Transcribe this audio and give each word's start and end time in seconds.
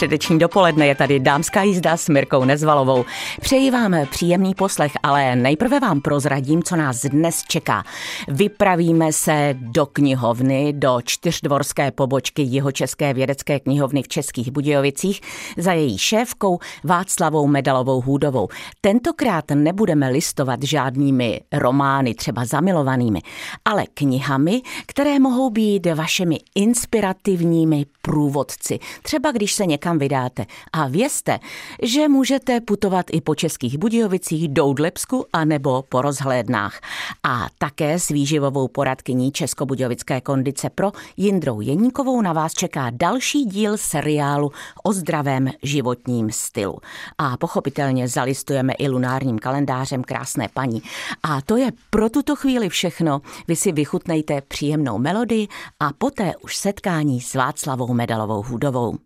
Středeční 0.00 0.38
dopoledne 0.38 0.86
je 0.86 0.94
tady 0.94 1.20
dámská 1.20 1.62
jízda 1.62 1.96
s 1.96 2.08
Mirkou 2.08 2.44
Nezvalovou. 2.44 3.04
Přeji 3.40 3.70
vám 3.70 3.96
příjemný 4.10 4.54
poslech, 4.54 4.92
ale 5.02 5.36
nejprve 5.36 5.80
vám 5.80 6.00
prozradím, 6.00 6.62
co 6.62 6.76
nás 6.76 7.02
dnes 7.02 7.42
čeká. 7.48 7.84
Vypravíme 8.28 9.12
se 9.12 9.54
do 9.58 9.86
knihovny, 9.86 10.72
do 10.72 10.98
čtyřdvorské 11.04 11.90
pobočky 11.90 12.42
Jihočeské 12.42 13.14
vědecké 13.14 13.60
knihovny 13.60 14.02
v 14.02 14.08
Českých 14.08 14.50
Budějovicích 14.50 15.20
za 15.56 15.72
její 15.72 15.98
šéfkou 15.98 16.58
Václavou 16.84 17.46
Medalovou 17.46 18.00
Hůdovou. 18.00 18.48
Tentokrát 18.80 19.44
nebudeme 19.54 20.10
listovat 20.10 20.62
žádnými 20.62 21.40
romány, 21.52 22.14
třeba 22.14 22.44
zamilovanými, 22.44 23.20
ale 23.64 23.84
knihami, 23.94 24.62
které 24.86 25.18
mohou 25.18 25.50
být 25.50 25.86
vašimi 25.94 26.38
inspirativními 26.54 27.86
průvodci. 28.02 28.78
Třeba 29.02 29.32
když 29.32 29.52
se 29.52 29.66
někam 29.66 29.98
vydáte. 29.98 30.46
A 30.72 30.88
vězte, 30.88 31.38
že 31.82 32.08
můžete 32.08 32.60
putovat 32.60 33.06
i 33.12 33.20
po 33.20 33.34
Českých 33.34 33.78
Budějovicích, 33.78 34.48
Doudlepsku 34.48 35.26
a 35.32 35.44
nebo 35.44 35.82
po 35.88 36.02
rozhlédnách. 36.02 36.80
A 37.22 37.46
také 37.58 37.98
s 37.98 38.08
výživovou 38.08 38.68
poradkyní 38.68 39.32
Českobudějovické 39.32 40.20
kondice 40.20 40.70
pro 40.70 40.92
Jindrou 41.16 41.60
Jeníkovou 41.60 42.22
na 42.22 42.32
vás 42.32 42.52
čeká 42.52 42.90
další 42.90 43.44
díl 43.44 43.76
seriálu 43.76 44.52
o 44.82 44.92
zdravém 44.92 45.50
životním 45.62 46.30
stylu. 46.30 46.78
A 47.18 47.36
pochopitelně 47.36 48.08
zalistujeme 48.08 48.72
i 48.72 48.88
lunárním 48.88 49.38
kalendářem 49.38 50.04
krásné 50.04 50.48
paní. 50.54 50.82
A 51.22 51.40
to 51.40 51.56
je 51.56 51.72
pro 51.90 52.10
tuto 52.10 52.36
chvíli 52.36 52.68
všechno. 52.68 53.20
Vy 53.48 53.56
si 53.56 53.72
vychutnejte 53.72 54.40
příjemnou 54.40 54.98
melodii 54.98 55.48
a 55.80 55.92
poté 55.98 56.32
už 56.36 56.56
setkání 56.56 57.20
s 57.20 57.34
Václavou 57.34 57.89
Medalovou 57.94 58.42
Hudovou. 58.42 58.98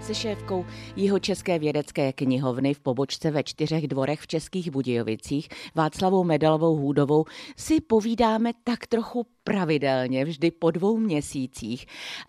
Se 0.00 0.14
šéfkou 0.14 0.66
Jihočeské 0.96 1.58
vědecké 1.58 2.12
knihovny 2.12 2.74
v 2.74 2.80
pobočce 2.80 3.30
ve 3.30 3.42
čtyřech 3.42 3.88
dvorech 3.88 4.20
v 4.20 4.26
Českých 4.26 4.70
Budějovicích 4.70 5.48
Václavou 5.74 6.24
Medalovou 6.24 6.76
Hůdovou 6.76 7.24
si 7.56 7.80
povídáme 7.80 8.50
tak 8.64 8.86
trochu 8.86 9.26
pravidelně, 9.48 10.24
vždy 10.24 10.50
po 10.50 10.70
dvou 10.70 10.96
měsících. 10.96 11.86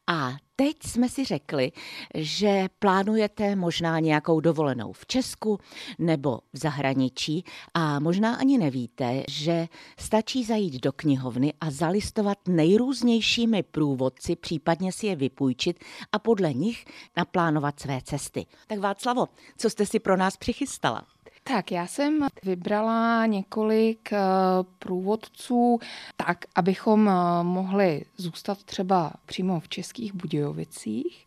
A 0.07 0.31
teď 0.55 0.75
jsme 0.83 1.09
si 1.09 1.25
řekli, 1.25 1.71
že 2.15 2.67
plánujete 2.79 3.55
možná 3.55 3.99
nějakou 3.99 4.39
dovolenou 4.39 4.91
v 4.91 5.05
Česku 5.05 5.59
nebo 5.99 6.39
v 6.53 6.57
zahraničí 6.57 7.43
a 7.73 7.99
možná 7.99 8.35
ani 8.35 8.57
nevíte, 8.57 9.23
že 9.29 9.67
stačí 9.99 10.43
zajít 10.43 10.83
do 10.83 10.91
knihovny 10.91 11.53
a 11.61 11.71
zalistovat 11.71 12.37
nejrůznějšími 12.47 13.63
průvodci, 13.63 14.35
případně 14.35 14.91
si 14.91 15.07
je 15.07 15.15
vypůjčit 15.15 15.79
a 16.11 16.19
podle 16.19 16.53
nich 16.53 16.85
naplánovat 17.17 17.79
své 17.79 18.01
cesty. 18.03 18.45
Tak 18.67 18.79
Václavo, 18.79 19.27
co 19.57 19.69
jste 19.69 19.85
si 19.85 19.99
pro 19.99 20.17
nás 20.17 20.37
přichystala? 20.37 21.07
Tak, 21.49 21.71
já 21.71 21.87
jsem 21.87 22.27
vybrala 22.43 23.25
několik 23.25 24.13
eh, 24.13 24.19
průvodců 24.79 25.79
tak, 26.17 26.45
abychom 26.55 27.09
eh, 27.09 27.43
mohli 27.43 28.05
zůstat 28.17 28.63
třeba 28.63 29.13
přímo 29.25 29.59
v 29.59 29.69
Českých 29.69 30.13
Budějovicích 30.13 31.25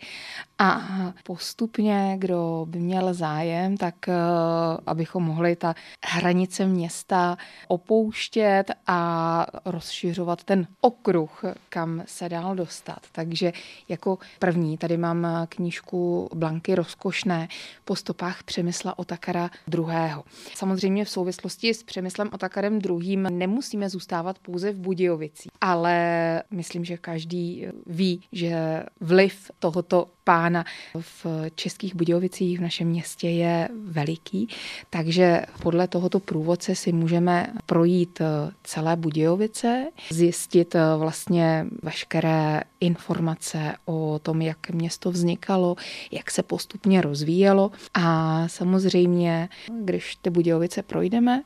a 0.59 0.81
postupně, 1.25 2.15
kdo 2.19 2.67
by 2.69 2.79
měl 2.79 3.15
zájem, 3.15 3.77
tak 3.77 4.09
eh, 4.09 4.15
abychom 4.87 5.23
mohli 5.23 5.57
ta 5.57 5.75
hranice 6.05 6.67
města 6.67 7.37
opouštět 7.69 8.71
a 8.87 9.47
rozšiřovat 9.65 10.45
ten 10.45 10.67
okruh, 10.81 11.45
kam 11.69 12.03
se 12.07 12.29
dál 12.29 12.55
dostat. 12.55 13.01
Takže 13.13 13.53
jako 13.89 14.19
první 14.39 14.79
tady 14.79 14.97
mám 14.97 15.27
knížku 15.49 16.29
Blanky 16.35 16.75
Rozkošné 16.75 17.49
po 17.85 17.97
stopách 17.97 18.43
Přemysla 18.43 18.99
Otakara 18.99 19.51
druhého 19.67 20.12
druhého. 20.13 20.25
Samozřejmě 20.55 21.05
v 21.05 21.11
souvislosti 21.11 21.75
s 21.75 21.83
Přemyslem 21.83 22.31
Otakarem 22.33 22.79
druhým 22.79 23.23
nemusíme 23.31 23.89
zůstávat 23.89 24.39
pouze 24.39 24.73
v 24.73 24.79
Budějovici, 24.79 25.49
ale 25.61 26.43
myslím, 26.51 26.85
že 26.85 26.97
každý 26.97 27.67
ví, 27.87 28.21
že 28.33 28.83
vliv 29.01 29.51
tohoto 29.59 30.07
pána 30.25 30.65
v 31.01 31.27
Českých 31.55 31.95
Budějovicích 31.95 32.59
v 32.59 32.63
našem 32.63 32.89
městě 32.89 33.29
je 33.29 33.69
veliký, 33.85 34.49
takže 34.91 35.43
podle 35.63 35.89
tohoto 35.89 36.21
průvodce 36.21 36.75
si 36.75 36.93
můžeme 36.93 37.47
projít 37.67 38.21
celé 38.65 38.97
Budějovice, 38.97 39.87
zjistit 40.11 40.77
vlastně 40.97 41.67
veškeré 41.83 42.61
informace 42.81 43.75
o 43.85 44.19
tom, 44.23 44.43
jak 44.43 44.71
město 44.71 45.11
vznikalo, 45.11 45.77
jak 46.11 46.31
se 46.31 46.43
postupně 46.43 47.01
rozvíjelo 47.01 47.71
a 47.95 48.49
samozřejmě, 48.49 49.49
když 49.81 50.02
ty 50.23 50.31
Budějovice 50.31 50.83
projdeme, 50.83 51.43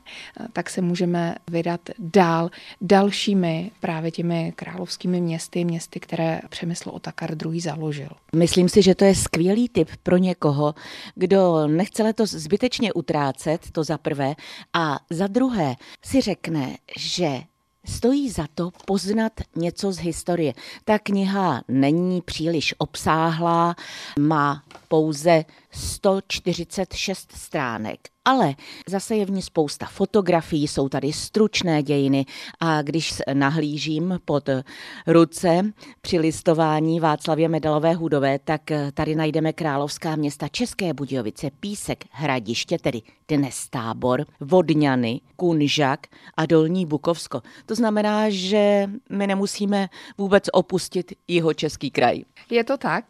tak 0.53 0.71
se 0.71 0.83
můžeme 0.83 1.35
vydat 1.51 1.81
dál 1.99 2.51
dalšími 2.81 3.71
právě 3.81 4.11
těmi 4.11 4.53
královskými 4.57 5.21
městy, 5.21 5.65
městy, 5.65 6.01
které 6.01 6.41
Přemysl 6.49 6.91
Otakar 6.91 7.37
II. 7.47 7.61
založil. 7.61 8.09
Myslím 8.35 8.69
si, 8.69 8.83
že 8.83 8.95
to 8.95 9.05
je 9.05 9.15
skvělý 9.15 9.69
tip 9.69 9.89
pro 10.03 10.17
někoho, 10.17 10.75
kdo 11.15 11.67
nechce 11.67 12.03
letos 12.03 12.31
zbytečně 12.31 12.93
utrácet, 12.93 13.71
to 13.73 13.85
za 13.85 13.99
prvé, 13.99 14.35
a 14.73 14.99
za 15.11 15.27
druhé 15.27 15.77
si 16.03 16.21
řekne, 16.21 16.77
že 16.99 17.41
Stojí 17.89 18.31
za 18.31 18.47
to 18.55 18.71
poznat 18.87 19.33
něco 19.57 19.93
z 19.93 19.99
historie. 19.99 20.53
Ta 20.85 20.99
kniha 20.99 21.63
není 21.69 22.23
příliš 22.23 22.75
obsáhlá, 22.79 23.77
má 24.19 24.63
pouze 24.89 25.45
146 25.77 27.33
stránek. 27.33 28.01
Ale 28.25 28.55
zase 28.89 29.17
je 29.17 29.27
v 29.27 29.31
ní 29.31 29.43
spousta 29.43 29.87
fotografií, 29.87 30.69
jsou 30.69 30.89
tady 30.89 31.13
stručné 31.13 31.83
dějiny 31.83 32.27
a 32.61 32.83
když 32.83 33.23
nahlížím 33.33 34.19
pod 34.25 34.49
ruce 35.07 35.73
při 36.01 36.19
listování 36.19 37.01
Václavě 37.01 37.49
Medalové 37.49 37.95
hudové, 37.95 38.39
tak 38.39 38.63
tady 38.95 39.15
najdeme 39.15 39.53
královská 39.53 40.17
města 40.17 40.49
České 40.49 40.95
Budějovice, 40.95 41.51
Písek, 41.61 42.05
Hradiště, 42.11 42.79
tedy 42.79 43.03
dnes 43.29 43.69
Tábor, 43.71 44.25
Vodňany, 44.41 45.21
Kunžak 45.37 46.07
a 46.37 46.47
Dolní 46.47 46.87
Bukovsko. 46.87 47.43
To 47.67 47.75
znamená, 47.75 48.25
že 48.29 48.91
my 49.11 49.27
nemusíme 49.27 49.89
vůbec 50.19 50.45
opustit 50.53 51.13
jeho 51.29 51.55
český 51.55 51.91
kraj. 51.91 52.23
Je 52.51 52.65
to 52.65 52.77
tak. 52.77 53.05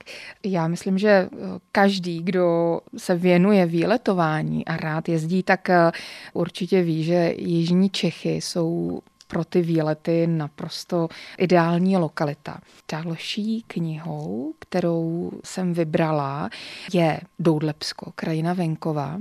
Já 0.44 0.68
myslím, 0.68 0.98
že 0.98 1.28
každý, 1.72 2.22
kdo 2.22 2.55
se 2.96 3.14
věnuje 3.14 3.66
výletování 3.66 4.64
a 4.64 4.76
rád 4.76 5.08
jezdí, 5.08 5.42
tak 5.42 5.70
eh, 5.70 5.92
určitě 6.32 6.82
ví, 6.82 7.04
že 7.04 7.34
Jižní 7.36 7.90
Čechy 7.90 8.34
jsou 8.34 9.00
pro 9.28 9.44
ty 9.44 9.62
výlety 9.62 10.26
naprosto 10.26 11.08
ideální 11.38 11.96
lokalita. 11.96 12.60
Další 12.92 13.64
knihou, 13.66 14.54
kterou 14.58 15.30
jsem 15.44 15.72
vybrala, 15.72 16.50
je 16.92 17.20
Doudlepsko, 17.38 18.12
krajina 18.14 18.52
venkova. 18.52 19.18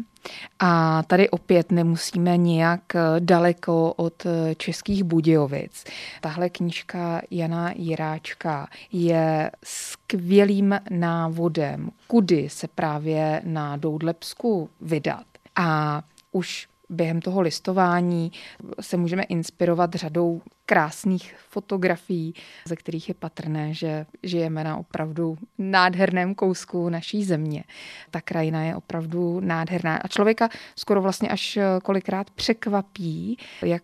A 0.60 1.04
tady 1.04 1.30
opět 1.30 1.72
nemusíme 1.72 2.38
nijak 2.38 2.96
eh, 2.96 3.00
daleko 3.20 3.94
od 3.94 4.26
eh, 4.26 4.56
českých 4.56 5.04
Budějovic. 5.04 5.84
Tahle 6.22 6.50
knížka 6.50 7.22
Jana 7.32 7.72
Jiráčka 7.76 8.68
je 8.92 9.52
skvělým 9.64 10.80
návodem, 10.90 11.90
kudy 12.08 12.50
se 12.50 12.68
právě 12.68 13.42
na 13.46 13.78
Doudlepsku 13.78 14.70
vydat. 14.82 15.26
A 15.56 16.02
už 16.32 16.68
během 16.90 17.22
toho 17.22 17.42
listování 17.42 18.32
se 18.82 18.98
můžeme 18.98 19.24
inspirovat 19.24 19.94
řadou 19.94 20.42
krásných 20.66 21.36
fotografií, 21.50 22.34
ze 22.68 22.76
kterých 22.76 23.08
je 23.08 23.14
patrné, 23.14 23.74
že 23.74 24.06
žijeme 24.24 24.64
na 24.64 24.78
opravdu 24.78 25.38
nádherném 25.58 26.36
kousku 26.36 26.90
naší 26.90 27.24
země. 27.24 27.64
Ta 28.12 28.22
krajina 28.22 28.64
je 28.64 28.76
opravdu 28.76 29.40
nádherná 29.40 29.98
a 29.98 30.08
člověka 30.08 30.50
skoro 30.76 31.02
vlastně 31.02 31.30
až 31.30 31.60
kolikrát 31.84 32.30
překvapí, 32.30 33.38
jak 33.62 33.84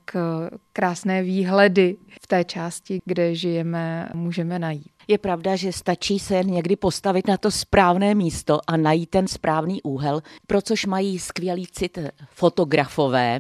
krásné 0.74 1.24
výhledy 1.24 1.98
v 2.22 2.28
té 2.28 2.44
části, 2.44 3.00
kde 3.06 3.36
žijeme, 3.36 4.10
můžeme 4.13 4.60
najít. 4.60 4.92
Je 5.07 5.18
pravda, 5.18 5.56
že 5.56 5.72
stačí 5.72 6.19
se 6.19 6.44
někdy 6.44 6.75
postavit 6.75 7.28
na 7.28 7.38
to 7.38 7.51
správné 7.51 8.16
místo 8.16 8.60
a 8.68 8.78
najít 8.78 9.10
ten 9.10 9.28
správný 9.28 9.81
úhel, 9.81 10.22
pro 10.48 10.62
což 10.62 10.86
mají 10.86 11.19
skvělý 11.19 11.68
cit 11.68 12.00
fotografové. 12.30 13.39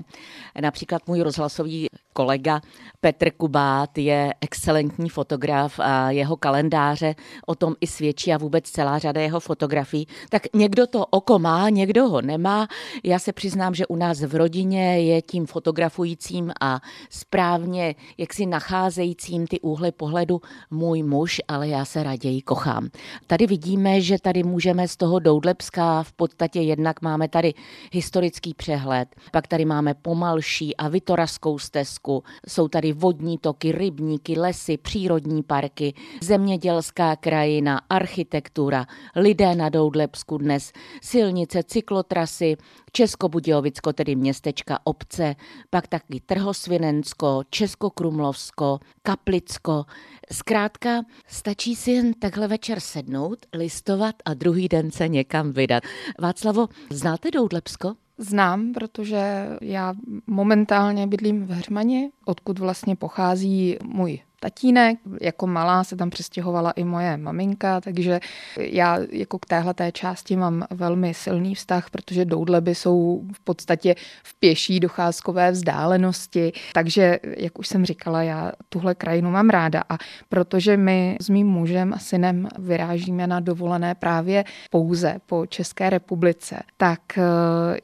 Například 0.61 1.07
můj 1.07 1.21
rozhlasový 1.21 1.87
kolega 2.13 2.61
Petr 3.01 3.31
Kubát 3.31 3.97
je 3.97 4.33
excelentní 4.41 5.09
fotograf 5.09 5.79
a 5.79 6.11
jeho 6.11 6.37
kalendáře 6.37 7.15
o 7.47 7.55
tom 7.55 7.75
i 7.81 7.87
svědčí 7.87 8.33
a 8.33 8.37
vůbec 8.37 8.69
celá 8.69 8.99
řada 8.99 9.21
jeho 9.21 9.39
fotografií. 9.39 10.07
Tak 10.29 10.43
někdo 10.53 10.87
to 10.87 11.05
oko 11.05 11.39
má, 11.39 11.69
někdo 11.69 12.09
ho 12.09 12.21
nemá. 12.21 12.67
Já 13.03 13.19
se 13.19 13.33
přiznám, 13.33 13.75
že 13.75 13.87
u 13.87 13.95
nás 13.95 14.21
v 14.21 14.35
rodině 14.35 14.99
je 14.99 15.21
tím 15.21 15.45
fotografujícím 15.45 16.51
a 16.61 16.79
správně 17.09 17.95
jaksi 18.17 18.45
nacházejícím 18.45 19.47
ty 19.47 19.59
úhly 19.59 19.91
pohledu 19.91 20.41
můj 20.71 21.03
muž, 21.03 21.41
ale 21.47 21.67
já 21.67 21.85
se 21.85 22.03
raději 22.03 22.41
kochám. 22.41 22.89
Tady 23.27 23.47
vidíme, 23.47 24.01
že 24.01 24.17
tady 24.21 24.43
můžeme 24.43 24.87
z 24.87 24.97
toho 24.97 25.19
Doudlepska 25.19 26.03
v 26.03 26.13
podstatě 26.13 26.61
jednak 26.61 27.01
máme 27.01 27.27
tady 27.27 27.53
historický 27.91 28.53
přehled, 28.53 29.15
pak 29.31 29.47
tady 29.47 29.65
máme 29.65 29.93
pomalší 29.93 30.77
a 30.77 30.87
Vitoraskou 30.87 31.59
stezku, 31.59 32.00
jsou 32.47 32.67
tady 32.67 32.93
vodní 32.93 33.37
toky, 33.37 33.71
rybníky, 33.71 34.39
lesy, 34.39 34.77
přírodní 34.77 35.43
parky, 35.43 35.93
zemědělská 36.21 37.15
krajina, 37.15 37.81
architektura, 37.89 38.85
lidé 39.15 39.55
na 39.55 39.69
Doudlepsku 39.69 40.37
dnes, 40.37 40.71
silnice, 41.01 41.63
cyklotrasy, 41.63 42.57
Českobudějovicko, 42.91 43.93
tedy 43.93 44.15
městečka 44.15 44.79
obce, 44.83 45.35
pak 45.69 45.87
taky 45.87 46.19
Trhosvinensko, 46.19 47.41
Českokrumlovsko, 47.49 48.79
Kaplicko. 49.01 49.85
Zkrátka, 50.31 51.01
stačí 51.27 51.75
si 51.75 51.91
jen 51.91 52.13
takhle 52.13 52.47
večer 52.47 52.79
sednout, 52.79 53.45
listovat 53.53 54.15
a 54.25 54.33
druhý 54.33 54.67
den 54.67 54.91
se 54.91 55.07
někam 55.07 55.51
vydat. 55.51 55.83
Václavo, 56.19 56.67
znáte 56.89 57.31
Doudlepsko? 57.31 58.00
Znám, 58.21 58.73
protože 58.73 59.47
já 59.61 59.93
momentálně 60.27 61.07
bydlím 61.07 61.45
v 61.45 61.49
Hřmani, 61.49 62.11
odkud 62.25 62.59
vlastně 62.59 62.95
pochází 62.95 63.77
můj 63.83 64.19
tatínek. 64.41 64.97
Jako 65.21 65.47
malá 65.47 65.83
se 65.83 65.95
tam 65.95 66.09
přestěhovala 66.09 66.71
i 66.71 66.83
moje 66.83 67.17
maminka, 67.17 67.81
takže 67.81 68.19
já 68.57 68.99
jako 69.11 69.39
k 69.39 69.45
téhle 69.45 69.73
té 69.73 69.91
části 69.91 70.35
mám 70.35 70.63
velmi 70.69 71.13
silný 71.13 71.55
vztah, 71.55 71.89
protože 71.89 72.25
doudleby 72.25 72.75
jsou 72.75 73.23
v 73.33 73.39
podstatě 73.39 73.95
v 74.23 74.39
pěší 74.39 74.79
docházkové 74.79 75.51
vzdálenosti. 75.51 76.51
Takže, 76.73 77.19
jak 77.37 77.59
už 77.59 77.67
jsem 77.67 77.85
říkala, 77.85 78.23
já 78.23 78.51
tuhle 78.69 78.95
krajinu 78.95 79.31
mám 79.31 79.49
ráda 79.49 79.83
a 79.89 79.97
protože 80.29 80.77
my 80.77 81.17
s 81.21 81.29
mým 81.29 81.47
mužem 81.47 81.93
a 81.93 81.99
synem 81.99 82.47
vyrážíme 82.59 83.27
na 83.27 83.39
dovolené 83.39 83.95
právě 83.95 84.43
pouze 84.69 85.15
po 85.25 85.45
České 85.45 85.89
republice, 85.89 86.63
tak 86.77 87.17
eh, 87.17 87.21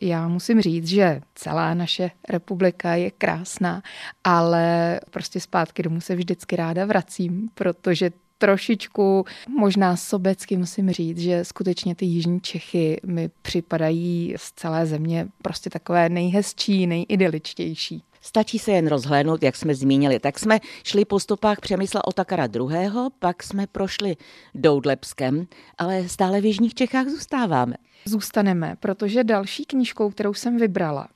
já 0.02 0.28
musím 0.28 0.62
říct, 0.62 0.88
že 0.88 1.22
celá 1.36 1.74
naše 1.74 2.12
republika 2.30 2.96
je 2.96 3.12
krásná, 3.12 3.82
ale 4.24 5.00
prostě 5.10 5.40
zpátky 5.40 5.84
domů 5.84 6.02
se 6.02 6.16
vždycky 6.16 6.47
ráda 6.54 6.86
vracím, 6.86 7.50
protože 7.54 8.12
trošičku 8.38 9.26
možná 9.60 9.96
sobecky 9.96 10.58
musím 10.58 10.92
říct, 10.92 11.18
že 11.18 11.46
skutečně 11.46 11.96
ty 11.96 12.06
jižní 12.06 12.42
Čechy 12.42 13.02
mi 13.06 13.30
připadají 13.42 14.34
z 14.38 14.52
celé 14.52 14.86
země 14.86 15.28
prostě 15.42 15.70
takové 15.70 16.10
nejhezčí, 16.10 16.88
nejidyličtější. 16.88 18.04
Stačí 18.22 18.60
se 18.60 18.72
jen 18.72 18.88
rozhlédnout, 18.88 19.44
jak 19.44 19.56
jsme 19.56 19.76
zmínili. 19.76 20.20
Tak 20.20 20.40
jsme 20.40 20.60
šli 20.84 21.06
po 21.06 21.20
stopách 21.20 21.60
Přemysla 21.60 22.08
Otakara 22.08 22.46
II., 22.56 22.92
pak 23.20 23.44
jsme 23.44 23.68
prošli 23.68 24.18
Doudlepskem, 24.56 25.48
ale 25.78 26.10
stále 26.10 26.42
v 26.42 26.46
Jižních 26.46 26.74
Čechách 26.74 27.08
zůstáváme. 27.08 27.76
Zůstaneme, 28.06 28.76
protože 28.80 29.24
další 29.24 29.66
knížkou, 29.66 30.10
kterou 30.10 30.34
jsem 30.34 30.58
vybrala, 30.58 31.08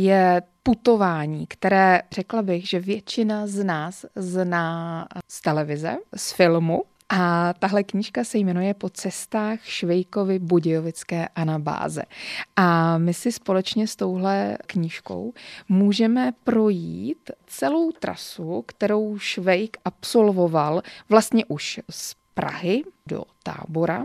je 0.00 0.42
putování, 0.62 1.46
které 1.46 2.02
řekla 2.12 2.42
bych, 2.42 2.68
že 2.68 2.80
většina 2.80 3.46
z 3.46 3.64
nás 3.64 4.06
zná 4.16 5.06
z 5.28 5.40
televize, 5.40 5.96
z 6.16 6.32
filmu, 6.32 6.82
a 7.12 7.54
tahle 7.58 7.82
knížka 7.84 8.24
se 8.24 8.38
jmenuje 8.38 8.74
Po 8.74 8.90
cestách 8.90 9.64
Švejkovy 9.64 10.38
Budějovické 10.38 11.28
anabáze. 11.28 12.02
A 12.56 12.98
my 12.98 13.14
si 13.14 13.32
společně 13.32 13.86
s 13.86 13.96
touhle 13.96 14.58
knížkou 14.66 15.32
můžeme 15.68 16.32
projít 16.44 17.30
celou 17.46 17.92
trasu, 17.92 18.64
kterou 18.66 19.18
Švejk 19.18 19.76
absolvoval 19.84 20.82
vlastně 21.08 21.44
už 21.44 21.80
z 21.90 22.19
Prahy 22.40 22.82
do 23.06 23.22
tábora 23.42 24.04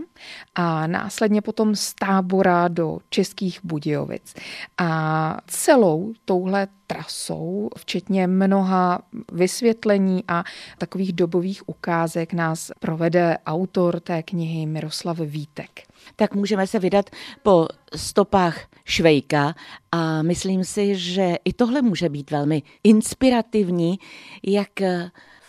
a 0.54 0.86
následně 0.86 1.42
potom 1.42 1.76
z 1.76 1.94
tábora 1.94 2.68
do 2.68 2.98
Českých 3.10 3.60
Budějovic. 3.64 4.34
A 4.78 5.40
celou 5.46 6.12
touhle 6.24 6.68
trasou, 6.86 7.68
včetně 7.76 8.26
mnoha 8.26 9.02
vysvětlení 9.32 10.24
a 10.28 10.44
takových 10.78 11.12
dobových 11.12 11.68
ukázek, 11.68 12.32
nás 12.32 12.70
provede 12.80 13.38
autor 13.46 14.00
té 14.00 14.22
knihy 14.22 14.66
Miroslav 14.66 15.18
Vítek. 15.18 15.70
Tak 16.16 16.34
můžeme 16.34 16.66
se 16.66 16.78
vydat 16.78 17.10
po 17.42 17.68
stopách 17.94 18.66
Švejka 18.84 19.54
a 19.92 20.22
myslím 20.22 20.64
si, 20.64 20.96
že 20.96 21.36
i 21.44 21.52
tohle 21.52 21.82
může 21.82 22.08
být 22.08 22.30
velmi 22.30 22.62
inspirativní, 22.84 23.98
jak 24.42 24.70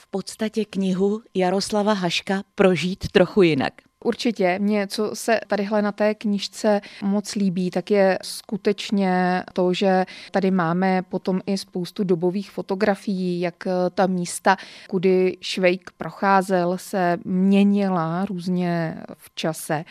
podstatě 0.10 0.66
knihu 0.66 1.22
Jaroslava 1.34 1.94
Haška 1.94 2.44
prožít 2.56 3.12
trochu 3.12 3.42
jinak. 3.42 3.87
Určitě. 4.08 4.60
Mě, 4.60 4.88
co 4.88 5.12
se 5.14 5.40
tadyhle 5.48 5.82
na 5.82 5.92
té 5.92 6.16
knižce 6.16 6.82
moc 7.04 7.36
líbí, 7.36 7.72
tak 7.72 7.92
je 7.92 8.20
skutečně 8.24 9.44
to, 9.54 9.74
že 9.74 10.06
tady 10.32 10.52
máme 10.52 11.02
potom 11.02 11.42
i 11.46 11.58
spoustu 11.58 12.04
dobových 12.04 12.52
fotografií, 12.52 13.40
jak 13.40 13.64
ta 13.96 14.08
místa, 14.08 14.58
kudy 14.90 15.38
Švejk 15.42 15.92
procházel, 15.98 16.78
se 16.78 17.18
měnila 17.26 18.26
různě 18.26 18.98
v 19.18 19.36
čase. 19.36 19.86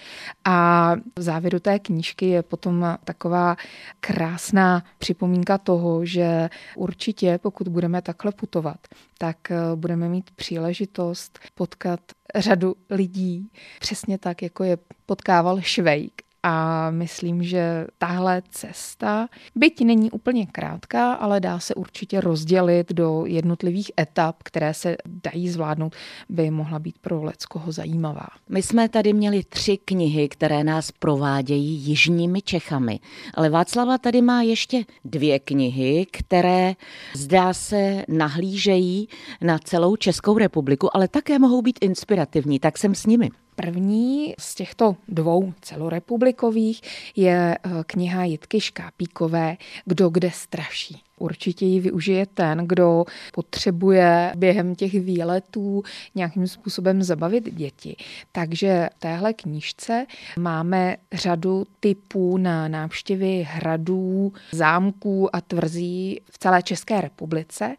A 0.44 0.92
v 1.19 1.22
závěru 1.22 1.60
té 1.60 1.78
knížky 1.78 2.28
je 2.28 2.42
potom 2.42 2.98
taková 3.04 3.56
krásná 4.00 4.84
připomínka 4.98 5.58
toho, 5.58 6.04
že 6.04 6.48
určitě, 6.76 7.38
pokud 7.42 7.69
budeme 7.69 8.02
takhle 8.02 8.32
putovat, 8.32 8.78
tak 9.19 9.36
budeme 9.74 10.08
mít 10.08 10.30
příležitost 10.30 11.38
potkat 11.54 12.00
řadu 12.34 12.76
lidí, 12.90 13.50
přesně 13.81 14.19
tak, 14.19 14.43
jako 14.43 14.64
je 14.64 14.78
potkával 15.06 15.61
Švejk 15.61 16.23
a 16.48 16.90
myslím, 16.90 17.43
že 17.43 17.87
tahle 17.98 18.43
cesta, 18.50 19.28
byť 19.54 19.84
není 19.84 20.10
úplně 20.10 20.46
krátká, 20.46 21.12
ale 21.12 21.40
dá 21.40 21.58
se 21.58 21.75
určitě 21.75 22.20
rozdělit 22.20 22.93
do 22.93 23.25
jednotlivých 23.26 23.90
etap, 24.00 24.37
které 24.43 24.75
se 24.75 24.96
dají 25.06 25.48
zvládnout, 25.48 25.94
by 26.28 26.50
mohla 26.50 26.78
být 26.78 26.98
pro 26.98 27.22
Leckoho 27.22 27.72
zajímavá. 27.72 28.26
My 28.48 28.62
jsme 28.62 28.88
tady 28.88 29.12
měli 29.12 29.44
tři 29.44 29.76
knihy, 29.76 30.29
které 30.29 30.65
nás 30.65 30.93
provádějí 30.93 31.74
jižními 31.74 32.43
Čechami, 32.43 33.00
ale 33.34 33.50
Václava 33.50 33.98
tady 33.98 34.22
má 34.22 34.43
ještě 34.43 34.84
dvě 35.05 35.38
knihy, 35.38 36.06
které 36.10 36.74
zdá 37.15 37.53
se 37.53 38.05
nahlížejí 38.08 39.08
na 39.41 39.58
celou 39.58 39.96
Českou 39.96 40.38
republiku, 40.38 40.96
ale 40.96 41.08
také 41.08 41.38
mohou 41.38 41.62
být 41.62 41.79
inspirativní, 41.81 42.58
tak 42.58 42.79
jsem 42.79 42.94
s 42.94 43.06
nimi. 43.06 43.31
První 43.56 44.34
z 44.39 44.55
těchto 44.55 44.96
dvou 45.08 45.53
celorepublikových 45.60 46.81
je 47.17 47.58
eh, 47.58 47.70
kniha 47.86 48.25
Jitky 48.25 48.60
Škápíkové 48.60 49.56
Kdo 49.84 50.08
kde 50.08 50.31
straší. 50.31 51.03
Určitě 51.19 51.67
ji 51.67 51.81
využije 51.81 52.27
ten, 52.27 52.58
kdo 52.58 53.05
potřebuje 53.32 54.32
během 54.36 54.75
těch 54.75 54.93
výletů 54.93 55.82
nějakým 56.15 56.46
způsobem 56.46 57.03
zabavit 57.03 57.55
děti. 57.55 57.96
Takže 58.32 58.89
v 58.96 58.98
téhle 58.98 59.32
knížce 59.32 60.06
máme 60.39 60.96
řadu 61.13 61.67
typů 61.81 62.36
na 62.39 62.69
návštěvy 62.69 63.46
hradů, 63.51 64.32
zámků 64.53 65.36
a 65.36 65.41
tvrzí 65.41 66.20
v 66.31 66.39
celé 66.39 66.63
České 66.63 67.01
republice 67.01 67.77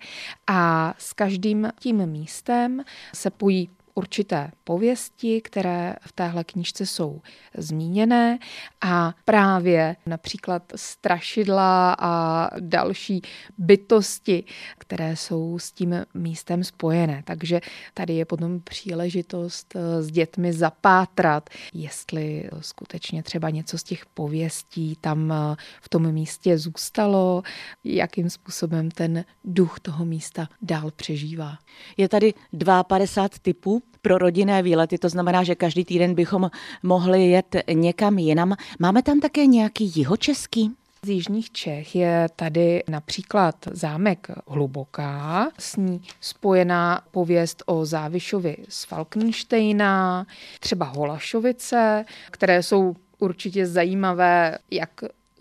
a 0.47 0.93
s 0.97 1.13
každým 1.13 1.69
tím 1.79 2.05
místem 2.05 2.83
se 3.13 3.29
pojí 3.29 3.69
určité 3.97 4.51
pověsti, 4.63 5.41
které 5.41 5.95
v 6.01 6.11
téhle 6.11 6.43
knížce 6.43 6.85
jsou 6.85 7.21
zmíněné 7.57 8.39
a 8.81 9.13
právě 9.25 9.95
například 10.05 10.63
strašidla 10.75 11.95
a 11.99 12.49
další 12.59 13.21
bytosti, 13.57 14.43
které 14.77 15.15
jsou 15.15 15.59
s 15.59 15.71
tím 15.71 16.05
místem 16.13 16.63
spojené. 16.63 17.23
Takže 17.25 17.61
tady 17.93 18.13
je 18.13 18.25
potom 18.25 18.61
příležitost 18.61 19.75
eh, 19.75 20.03
s 20.03 20.11
dětmi 20.11 20.53
zapátrat, 20.53 21.49
jestli 21.73 22.49
skutečně 22.59 23.23
třeba 23.23 23.49
něco 23.49 23.77
z 23.77 23.83
těch 23.83 24.05
pověstí 24.05 24.97
tam 25.01 25.31
eh, 25.31 25.55
v 25.81 25.89
tom 25.89 26.11
místě 26.11 26.57
zůstalo, 26.57 27.43
jakým 27.83 28.29
způsobem 28.29 28.91
ten 28.91 29.25
duch 29.43 29.79
toho 29.79 30.05
místa 30.05 30.49
dál 30.61 30.91
přežívá. 30.91 31.57
Je 31.97 32.09
tady 32.09 32.33
52 32.87 33.29
typů 33.41 33.86
pro 34.01 34.17
rodinné 34.17 34.63
výlety, 34.63 34.97
to 34.97 35.09
znamená, 35.09 35.43
že 35.43 35.55
každý 35.55 35.85
týden 35.85 36.15
bychom 36.15 36.51
mohli 36.83 37.27
jet 37.27 37.55
někam 37.73 38.17
jinam. 38.17 38.55
Máme 38.79 39.03
tam 39.03 39.19
také 39.19 39.45
nějaký 39.45 39.91
jihočeský? 39.95 40.71
Z 41.03 41.09
jižních 41.09 41.51
Čech 41.51 41.95
je 41.95 42.27
tady 42.35 42.83
například 42.89 43.55
zámek 43.71 44.27
Hluboká, 44.47 45.51
s 45.59 45.75
ní 45.75 46.01
spojená 46.21 47.01
pověst 47.11 47.63
o 47.65 47.85
Závišovi 47.85 48.57
z 48.69 48.83
Falkensteina, 48.85 50.25
třeba 50.59 50.85
Holašovice, 50.85 52.05
které 52.31 52.63
jsou 52.63 52.95
určitě 53.19 53.67
zajímavé 53.67 54.57
jak 54.71 54.91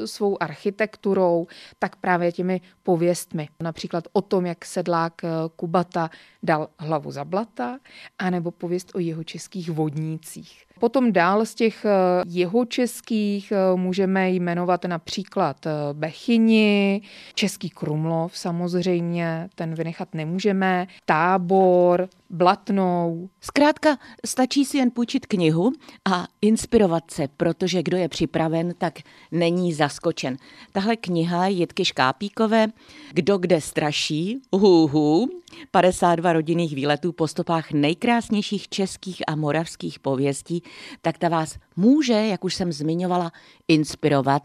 svou 0.05 0.43
architekturou, 0.43 1.47
tak 1.79 1.97
právě 1.97 2.33
těmi 2.33 2.61
pověstmi. 2.83 3.49
Například 3.63 4.05
o 4.13 4.23
tom, 4.23 4.47
jak 4.47 4.65
sedlák 4.65 5.23
Kubata 5.57 6.11
dal 6.43 6.69
hlavu 6.79 7.11
za 7.11 7.25
blata, 7.25 7.79
anebo 8.19 8.51
pověst 8.51 8.95
o 8.95 8.99
jeho 8.99 9.25
českých 9.25 9.71
vodnících. 9.71 10.66
Potom 10.81 11.13
dál 11.13 11.47
z 11.47 11.55
těch 11.55 11.85
eh, 11.85 11.91
jeho 12.27 12.65
českých 12.65 13.53
eh, 13.53 13.77
můžeme 13.77 14.31
jmenovat 14.31 14.85
například 14.85 15.67
eh, 15.67 15.71
Bechyni, 15.93 17.03
Český 17.35 17.71
Krumlov 17.71 18.39
samozřejmě, 18.39 19.49
ten 19.55 19.75
vynechat 19.75 20.15
nemůžeme, 20.15 20.87
Tábor, 21.05 22.09
Blatnou. 22.31 23.29
Zkrátka, 23.41 23.99
stačí 24.27 24.65
si 24.65 24.79
jen 24.79 24.91
půjčit 24.91 25.27
knihu 25.27 25.73
a 26.05 26.27
inspirovat 26.43 27.11
se, 27.11 27.29
protože 27.37 27.83
kdo 27.83 27.97
je 27.97 28.09
připraven, 28.09 28.75
tak 28.79 28.99
není 29.33 29.73
zaskočen. 29.73 30.37
Tahle 30.73 30.97
kniha 30.97 31.47
Jitky 31.47 31.85
Škápíkové, 31.85 32.67
Kdo 33.13 33.39
kde 33.39 33.61
straší, 33.61 34.41
hůhů, 34.53 35.29
52 35.71 36.33
rodinných 36.33 36.75
výletů 36.75 37.13
po 37.13 37.29
stopách 37.29 37.73
nejkrásnějších 37.73 38.69
českých 38.69 39.23
a 39.27 39.37
moravských 39.37 39.99
pověstí, 39.99 40.63
tak 41.03 41.19
ta 41.19 41.29
vás 41.29 41.59
může, 41.77 42.13
jak 42.13 42.45
už 42.45 42.55
jsem 42.55 42.73
zmiňovala, 42.73 43.33
inspirovat. 43.69 44.43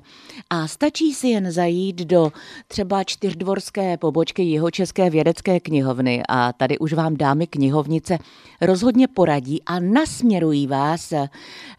A 0.50 0.68
stačí 0.68 1.14
si 1.14 1.28
jen 1.28 1.52
zajít 1.52 1.96
do 1.96 2.32
třeba 2.68 3.04
čtyřdvorské 3.04 3.98
pobočky 3.98 4.44
Jihočeské 4.44 5.10
vědecké 5.10 5.60
knihovny 5.60 6.24
a 6.30 6.54
tady 6.54 6.78
už 6.78 6.94
vám 6.94 7.18
dámy 7.18 7.48
knihovnice 7.48 8.18
rozhodně 8.62 9.08
poradí 9.08 9.62
a 9.66 9.80
nasměrují 9.80 10.68
vás 10.68 11.14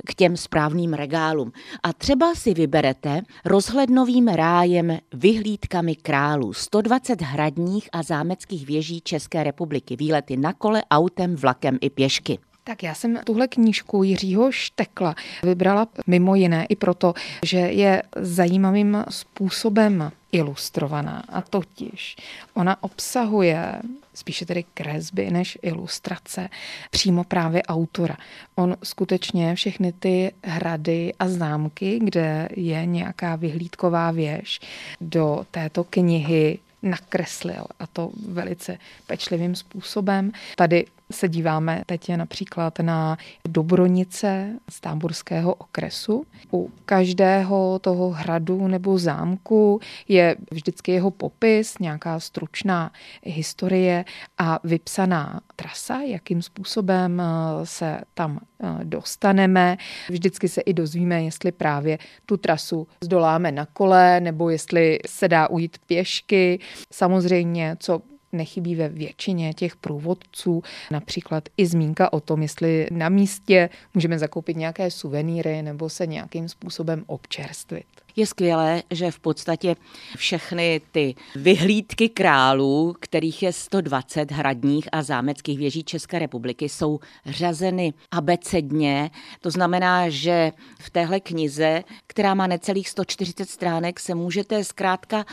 k 0.07 0.15
těm 0.15 0.37
správným 0.37 0.93
regálům. 0.93 1.53
A 1.83 1.93
třeba 1.93 2.35
si 2.35 2.55
vyberete 2.55 3.23
rozhlednovým 3.45 4.29
rájem 4.29 4.99
vyhlídkami 5.15 5.97
králů 5.97 6.53
120 6.53 7.23
hradních 7.23 7.89
a 7.93 8.03
zámeckých 8.03 8.67
věží 8.67 9.01
České 9.01 9.45
republiky. 9.45 9.97
Výlety 9.97 10.37
na 10.37 10.53
kole, 10.53 10.83
autem, 10.91 11.37
vlakem 11.37 11.79
i 11.81 11.91
pěšky. 11.91 12.39
Tak 12.65 12.83
já 12.83 12.95
jsem 12.95 13.19
tuhle 13.25 13.49
knížku 13.49 14.03
Jiřího 14.03 14.53
Štekla 14.53 15.15
vybrala 15.43 15.89
mimo 16.07 16.35
jiné 16.35 16.67
i 16.69 16.77
proto, 16.77 17.15
že 17.45 17.59
je 17.59 18.03
zajímavým 18.17 19.05
způsobem 19.09 20.13
ilustrovaná. 20.33 21.25
A 21.29 21.41
totiž 21.41 22.17
ona 22.55 22.83
obsahuje 22.83 23.83
spíše 24.15 24.47
tedy 24.47 24.65
kresby 24.75 25.31
než 25.31 25.59
ilustrace, 25.63 26.49
přímo 26.91 27.25
právě 27.25 27.63
autora. 27.63 28.17
On 28.55 28.77
skutečně 28.83 29.55
všechny 29.55 29.93
ty 29.93 30.33
hrady 30.45 31.15
a 31.19 31.29
zámky, 31.29 32.01
kde 32.03 32.49
je 32.57 32.87
nějaká 32.87 33.37
vyhlídková 33.37 34.11
věž, 34.11 34.61
do 35.01 35.47
této 35.51 35.85
knihy 35.85 36.59
nakreslil 36.83 37.65
a 37.79 37.87
to 37.87 38.11
velice 38.29 38.79
pečlivým 39.07 39.55
způsobem. 39.55 40.33
Tady 40.57 40.87
se 41.13 41.29
díváme 41.29 41.83
teď 41.87 42.17
například 42.17 42.79
na 42.79 43.19
Dobronice 43.49 44.53
z 44.71 44.81
táborského 44.81 45.55
okresu. 45.55 46.25
U 46.53 46.71
každého 46.85 47.79
toho 47.79 48.11
hradu 48.11 48.69
nebo 48.69 48.99
zámku 48.99 49.81
je 50.09 50.37
vždycky 50.51 50.93
jeho 50.93 51.11
popis, 51.11 51.79
nějaká 51.79 52.21
stručná 52.21 52.93
historie 53.23 54.05
a 54.39 54.59
vypsaná 54.65 55.41
trasa, 55.57 56.01
jakým 56.01 56.43
způsobem 56.43 57.21
eh, 57.21 57.67
se 57.67 58.01
tam 58.15 58.39
eh, 58.63 58.85
dostaneme. 58.85 59.77
Vždycky 60.09 60.49
se 60.49 60.61
i 60.61 60.73
dozvíme, 60.73 61.23
jestli 61.23 61.53
právě 61.53 61.99
tu 62.27 62.37
trasu 62.37 62.87
zdoláme 63.01 63.53
na 63.53 63.67
kole, 63.67 64.21
nebo 64.21 64.51
jestli 64.51 64.99
se 65.07 65.29
dá 65.29 65.49
ujít 65.51 65.79
pěšky. 65.87 66.59
Samozřejmě, 66.93 67.77
co 67.81 68.03
nechybí 68.33 68.75
ve 68.75 68.89
většině 68.89 69.55
těch 69.55 69.77
průvodců. 69.77 70.63
Například 70.91 71.49
i 71.57 71.67
zmínka 71.67 72.13
o 72.13 72.21
tom, 72.21 72.43
jestli 72.43 72.89
na 72.91 73.09
místě 73.09 73.71
můžeme 73.95 74.19
zakoupit 74.19 74.57
nějaké 74.57 74.91
suvenýry 74.91 75.63
nebo 75.63 75.89
se 75.89 76.07
nějakým 76.07 76.49
způsobem 76.49 77.05
občerstvit. 77.07 77.87
Je 78.17 78.27
skvělé, 78.27 78.83
že 78.91 79.11
v 79.11 79.19
podstatě 79.19 79.77
všechny 80.17 80.81
ty 80.93 81.15
vyhlídky 81.37 82.09
králů, 82.09 82.97
kterých 83.01 83.43
je 83.43 83.53
120 83.53 84.31
hradních 84.31 84.89
a 84.93 85.03
zámeckých 85.03 85.59
věží 85.59 85.85
České 85.85 86.19
republiky, 86.19 86.69
jsou 86.69 87.01
řazeny 87.27 87.93
abecedně. 88.11 89.11
To 89.41 89.51
znamená, 89.51 90.09
že 90.09 90.53
v 90.81 90.91
téhle 90.91 91.21
knize, 91.21 91.85
která 92.07 92.35
má 92.35 92.47
necelých 92.47 92.89
140 92.89 93.51
stránek, 93.51 94.01
se 94.01 94.15
můžete 94.15 94.65
zkrátka 94.65 95.25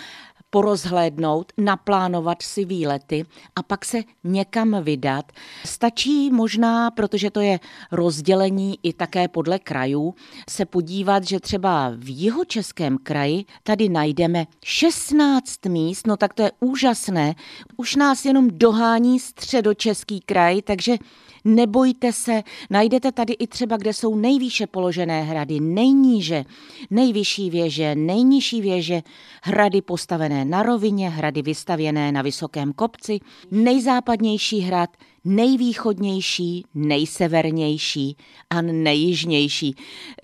porozhlédnout, 0.49 1.53
naplánovat 1.57 2.41
si 2.41 2.65
výlety 2.65 3.25
a 3.55 3.63
pak 3.63 3.85
se 3.85 3.97
někam 4.23 4.83
vydat. 4.83 5.31
Stačí 5.65 6.31
možná, 6.31 6.91
protože 6.91 7.31
to 7.31 7.39
je 7.39 7.59
rozdělení 7.91 8.79
i 8.83 8.93
také 8.93 9.27
podle 9.27 9.59
krajů, 9.59 10.15
se 10.49 10.65
podívat, 10.65 11.23
že 11.23 11.39
třeba 11.39 11.91
v 11.95 12.09
jihočeském 12.09 12.97
kraji 12.97 13.45
tady 13.63 13.89
najdeme 13.89 14.45
16 14.63 15.65
míst, 15.65 16.07
no 16.07 16.17
tak 16.17 16.33
to 16.33 16.41
je 16.41 16.51
úžasné. 16.59 17.35
Už 17.77 17.95
nás 17.95 18.25
jenom 18.25 18.47
dohání 18.51 19.19
středočeský 19.19 20.19
kraj, 20.19 20.61
takže 20.61 20.97
Nebojte 21.45 22.13
se, 22.13 22.43
najdete 22.69 23.11
tady 23.11 23.33
i 23.33 23.47
třeba, 23.47 23.77
kde 23.77 23.93
jsou 23.93 24.15
nejvýše 24.15 24.67
položené 24.67 25.23
hrady, 25.23 25.59
nejníže, 25.59 26.45
nejvyšší 26.89 27.49
věže, 27.49 27.95
nejnižší 27.95 28.61
věže, 28.61 29.01
hrady 29.43 29.81
postavené 29.81 30.45
na 30.45 30.63
rovině, 30.63 31.09
hrady 31.09 31.41
vystavěné 31.41 32.11
na 32.11 32.21
vysokém 32.21 32.73
kopci, 32.73 33.19
nejzápadnější 33.51 34.59
hrad, 34.59 34.89
nejvýchodnější, 35.25 36.65
nejsevernější 36.75 38.17
a 38.49 38.61
nejjižnější. 38.61 39.75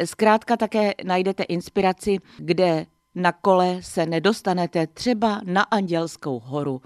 Zkrátka 0.06 0.58
také 0.58 0.94
najdete 1.04 1.44
inspiraci, 1.44 2.18
kde 2.38 2.86
na 3.16 3.32
kole 3.32 3.78
se 3.82 4.06
nedostanete 4.06 4.88
třeba 4.88 5.42
na 5.44 5.62
Andělskou 5.62 6.40
horu, 6.40 6.82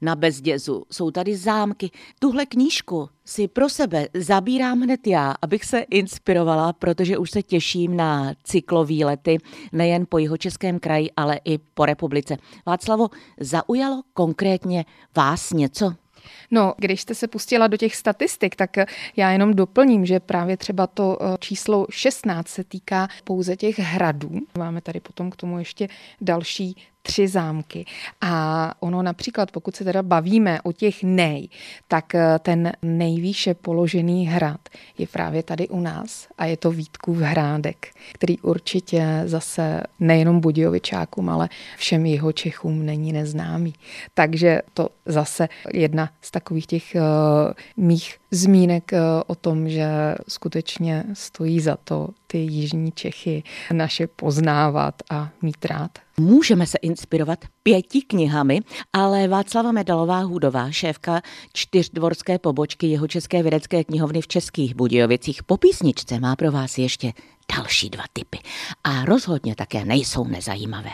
na 0.00 0.16
Bezdězu. 0.16 0.84
Jsou 0.90 1.10
tady 1.10 1.36
zámky. 1.36 1.90
Tuhle 2.18 2.46
knížku 2.46 3.08
si 3.24 3.48
pro 3.48 3.68
sebe 3.68 4.08
zabírám 4.14 4.80
hned 4.80 5.06
já, 5.06 5.34
abych 5.42 5.64
se 5.64 5.78
inspirovala, 5.80 6.72
protože 6.72 7.18
už 7.18 7.30
se 7.30 7.42
těším 7.42 7.96
na 7.96 8.34
cyklový 8.44 9.04
lety 9.04 9.38
nejen 9.72 10.06
po 10.08 10.18
jihočeském 10.18 10.78
kraji, 10.78 11.10
ale 11.16 11.40
i 11.44 11.58
po 11.58 11.86
republice. 11.86 12.36
Václavo, 12.66 13.08
zaujalo 13.40 14.02
konkrétně 14.12 14.84
vás 15.16 15.52
něco? 15.52 16.03
No, 16.50 16.74
když 16.78 17.00
jste 17.00 17.14
se 17.14 17.28
pustila 17.28 17.66
do 17.66 17.76
těch 17.76 17.96
statistik, 17.96 18.56
tak 18.56 18.76
já 19.16 19.30
jenom 19.30 19.54
doplním, 19.54 20.06
že 20.06 20.20
právě 20.20 20.56
třeba 20.56 20.86
to 20.86 21.18
eh, 21.20 21.36
číslo 21.38 21.86
16 21.90 22.48
se 22.48 22.64
týká 22.64 23.08
pouze 23.24 23.56
těch 23.56 23.78
hradů. 23.78 24.30
Máme 24.58 24.80
tady 24.80 25.00
potom 25.00 25.30
k 25.30 25.36
tomu 25.36 25.58
ještě 25.58 25.88
další 26.20 26.76
tři 27.06 27.28
zámky. 27.28 27.84
A 28.20 28.74
ono 28.80 29.02
například, 29.02 29.50
pokud 29.50 29.76
se 29.76 29.84
teda 29.84 30.02
bavíme 30.02 30.62
o 30.62 30.72
těch 30.72 31.02
nej, 31.02 31.48
tak 31.88 32.14
eh, 32.14 32.38
ten 32.38 32.72
nejvýše 32.82 33.54
položený 33.54 34.26
hrad 34.26 34.60
je 34.98 35.06
právě 35.06 35.42
tady 35.42 35.68
u 35.68 35.80
nás 35.80 36.28
a 36.38 36.44
je 36.44 36.56
to 36.56 36.70
Vítkův 36.70 37.18
hrádek, 37.18 37.86
který 38.12 38.38
určitě 38.38 39.22
zase 39.24 39.82
nejenom 40.00 40.40
Budějovičákům, 40.40 41.28
ale 41.28 41.48
všem 41.76 42.06
jeho 42.06 42.32
Čechům 42.32 42.86
není 42.86 43.12
neznámý. 43.12 43.74
Takže 44.14 44.60
to 44.74 44.88
zase 45.06 45.48
jedna 45.72 46.10
z 46.20 46.30
takových 46.30 46.66
těch 46.66 46.96
uh, 46.96 47.52
mých 47.76 48.16
zmínek 48.30 48.90
uh, 48.92 48.98
o 49.26 49.34
tom, 49.34 49.68
že 49.68 49.86
skutečně 50.28 51.04
stojí 51.12 51.60
za 51.60 51.76
to 51.84 52.08
ty 52.26 52.38
jižní 52.38 52.92
Čechy 52.92 53.42
naše 53.72 54.06
poznávat 54.06 54.94
a 55.10 55.30
mít 55.42 55.64
rád. 55.64 55.90
Můžeme 56.20 56.66
se 56.66 56.78
inspirovat 56.78 57.44
pěti 57.62 58.02
knihami, 58.02 58.60
ale 58.92 59.28
Václava 59.28 59.72
Medalová 59.72 60.18
Hudová, 60.18 60.70
šéfka 60.70 61.22
čtyřdvorské 61.52 62.38
pobočky 62.38 62.86
jeho 62.86 63.08
České 63.08 63.42
vědecké 63.42 63.84
knihovny 63.84 64.20
v 64.20 64.28
Českých 64.28 64.74
Budějovicích 64.74 65.42
po 65.42 65.56
písničce 65.56 66.20
má 66.20 66.36
pro 66.36 66.52
vás 66.52 66.78
ještě 66.78 67.12
další 67.56 67.90
dva 67.90 68.04
typy. 68.12 68.38
A 68.84 69.04
rozhodně 69.04 69.54
také 69.54 69.84
nejsou 69.84 70.24
nezajímavé. 70.24 70.90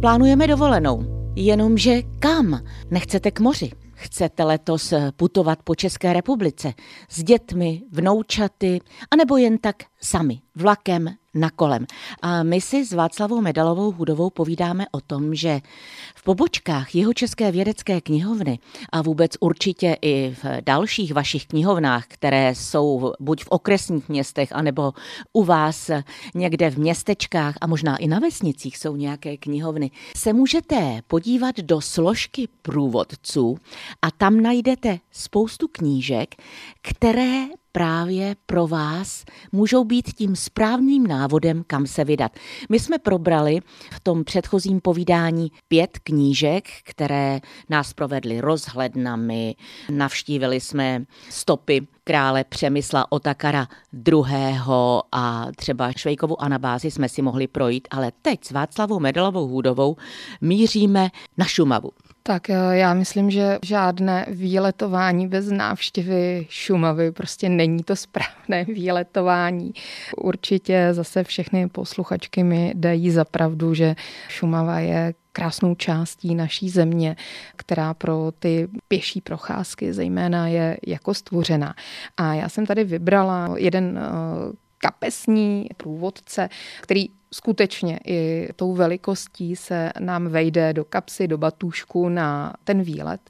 Plánujeme 0.00 0.46
dovolenou 0.46 1.22
Jenomže 1.36 2.02
kam? 2.18 2.60
Nechcete 2.90 3.30
k 3.30 3.40
moři? 3.40 3.70
Chcete 4.02 4.44
letos 4.44 4.94
putovat 5.16 5.58
po 5.64 5.74
České 5.74 6.12
republice 6.12 6.74
s 7.08 7.22
dětmi, 7.22 7.82
vnoučaty, 7.90 8.80
anebo 9.10 9.36
jen 9.36 9.58
tak 9.58 9.76
sami, 10.02 10.40
vlakem, 10.54 11.14
na 11.34 11.50
kolem. 11.50 11.86
A 12.22 12.42
my 12.42 12.60
si 12.60 12.84
s 12.84 12.92
Václavou 12.92 13.40
Medalovou 13.40 13.92
Hudovou 13.92 14.30
povídáme 14.30 14.86
o 14.92 15.00
tom, 15.00 15.34
že 15.34 15.60
v 16.14 16.22
pobočkách 16.22 16.94
jeho 16.94 17.14
České 17.14 17.52
vědecké 17.52 18.00
knihovny 18.00 18.58
a 18.92 19.02
vůbec 19.02 19.32
určitě 19.40 19.96
i 20.02 20.36
v 20.42 20.44
dalších 20.64 21.14
vašich 21.14 21.46
knihovnách, 21.46 22.04
které 22.08 22.54
jsou 22.54 23.12
buď 23.20 23.44
v 23.44 23.48
okresních 23.48 24.08
městech, 24.08 24.48
anebo 24.52 24.92
u 25.32 25.44
vás 25.44 25.90
někde 26.34 26.70
v 26.70 26.78
městečkách 26.78 27.54
a 27.60 27.66
možná 27.66 27.96
i 27.96 28.08
na 28.08 28.18
vesnicích 28.18 28.78
jsou 28.78 28.96
nějaké 28.96 29.36
knihovny, 29.36 29.90
se 30.16 30.32
můžete 30.32 31.00
podívat 31.06 31.56
do 31.56 31.80
složky 31.80 32.48
průvodců 32.62 33.58
a 34.02 34.10
tam 34.10 34.40
najdete 34.40 34.98
spoustu 35.10 35.68
knížek, 35.68 36.34
které 36.82 37.44
právě 37.72 38.36
pro 38.46 38.66
vás 38.66 39.24
můžou 39.52 39.84
být 39.84 40.12
tím 40.12 40.36
správným 40.36 41.06
návodem, 41.06 41.64
kam 41.66 41.86
se 41.86 42.04
vydat. 42.04 42.32
My 42.68 42.80
jsme 42.80 42.98
probrali 42.98 43.60
v 43.92 44.00
tom 44.00 44.24
předchozím 44.24 44.80
povídání 44.80 45.52
pět 45.68 45.98
knížek, 45.98 46.64
které 46.84 47.40
nás 47.68 47.92
provedly 47.92 48.40
rozhlednami, 48.40 49.54
navštívili 49.90 50.60
jsme 50.60 51.04
stopy 51.30 51.86
krále 52.04 52.44
Přemysla 52.44 53.12
Otakara 53.12 53.68
II. 54.08 54.22
a 55.12 55.46
třeba 55.56 55.92
Švejkovu 55.92 56.42
anabázi 56.42 56.90
jsme 56.90 57.08
si 57.08 57.22
mohli 57.22 57.46
projít, 57.46 57.88
ale 57.90 58.12
teď 58.22 58.44
s 58.44 58.50
Václavou 58.50 59.00
Medalovou 59.00 59.48
Hůdovou 59.48 59.96
míříme 60.40 61.10
na 61.38 61.44
Šumavu. 61.44 61.90
Tak 62.22 62.50
eh, 62.50 62.54
já 62.72 62.94
myslím, 62.94 63.30
že 63.30 63.58
žádné 63.62 64.26
výletování 64.28 65.28
bez 65.28 65.50
návštěvy 65.50 66.46
Šumavy 66.50 67.12
prostě 67.12 67.48
není 67.48 67.82
to 67.82 67.96
správné 67.96 68.64
výletování. 68.74 69.74
Určitě 70.16 70.88
zase 70.92 71.24
všechny 71.24 71.68
posluchačky 71.68 72.44
mi 72.44 72.72
dají 72.76 73.10
za 73.10 73.24
pravdu, 73.24 73.74
že 73.74 73.94
Šumava 74.28 74.78
je 74.78 75.14
krásnou 75.32 75.74
částí 75.74 76.34
naší 76.34 76.68
země, 76.68 77.16
která 77.56 77.94
pro 77.94 78.32
ty 78.38 78.68
pěší 78.88 79.20
procházky 79.20 79.92
zejména 79.92 80.48
je 80.48 80.76
jako 80.86 81.14
stvořená. 81.14 81.74
A 82.16 82.34
já 82.34 82.48
jsem 82.48 82.66
tady 82.66 82.84
vybrala 82.84 83.54
jeden 83.56 83.98
eh, 83.98 84.02
kapesní 84.78 85.66
průvodce, 85.76 86.48
který 86.80 87.08
skutečně 87.32 88.00
i 88.06 88.48
tou 88.56 88.72
velikostí 88.72 89.56
se 89.56 89.92
nám 90.00 90.28
vejde 90.28 90.72
do 90.72 90.84
kapsy, 90.84 91.28
do 91.28 91.38
batušku 91.38 92.08
na 92.08 92.52
ten 92.64 92.82
výlet. 92.82 93.20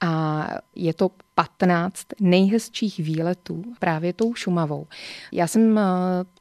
A 0.00 0.46
je 0.74 0.94
to 0.94 1.10
15 1.34 2.06
nejhezčích 2.20 2.98
výletů 2.98 3.62
právě 3.78 4.12
tou 4.12 4.34
Šumavou. 4.34 4.86
Já 5.32 5.46
jsem 5.46 5.78
eh, 5.78 5.82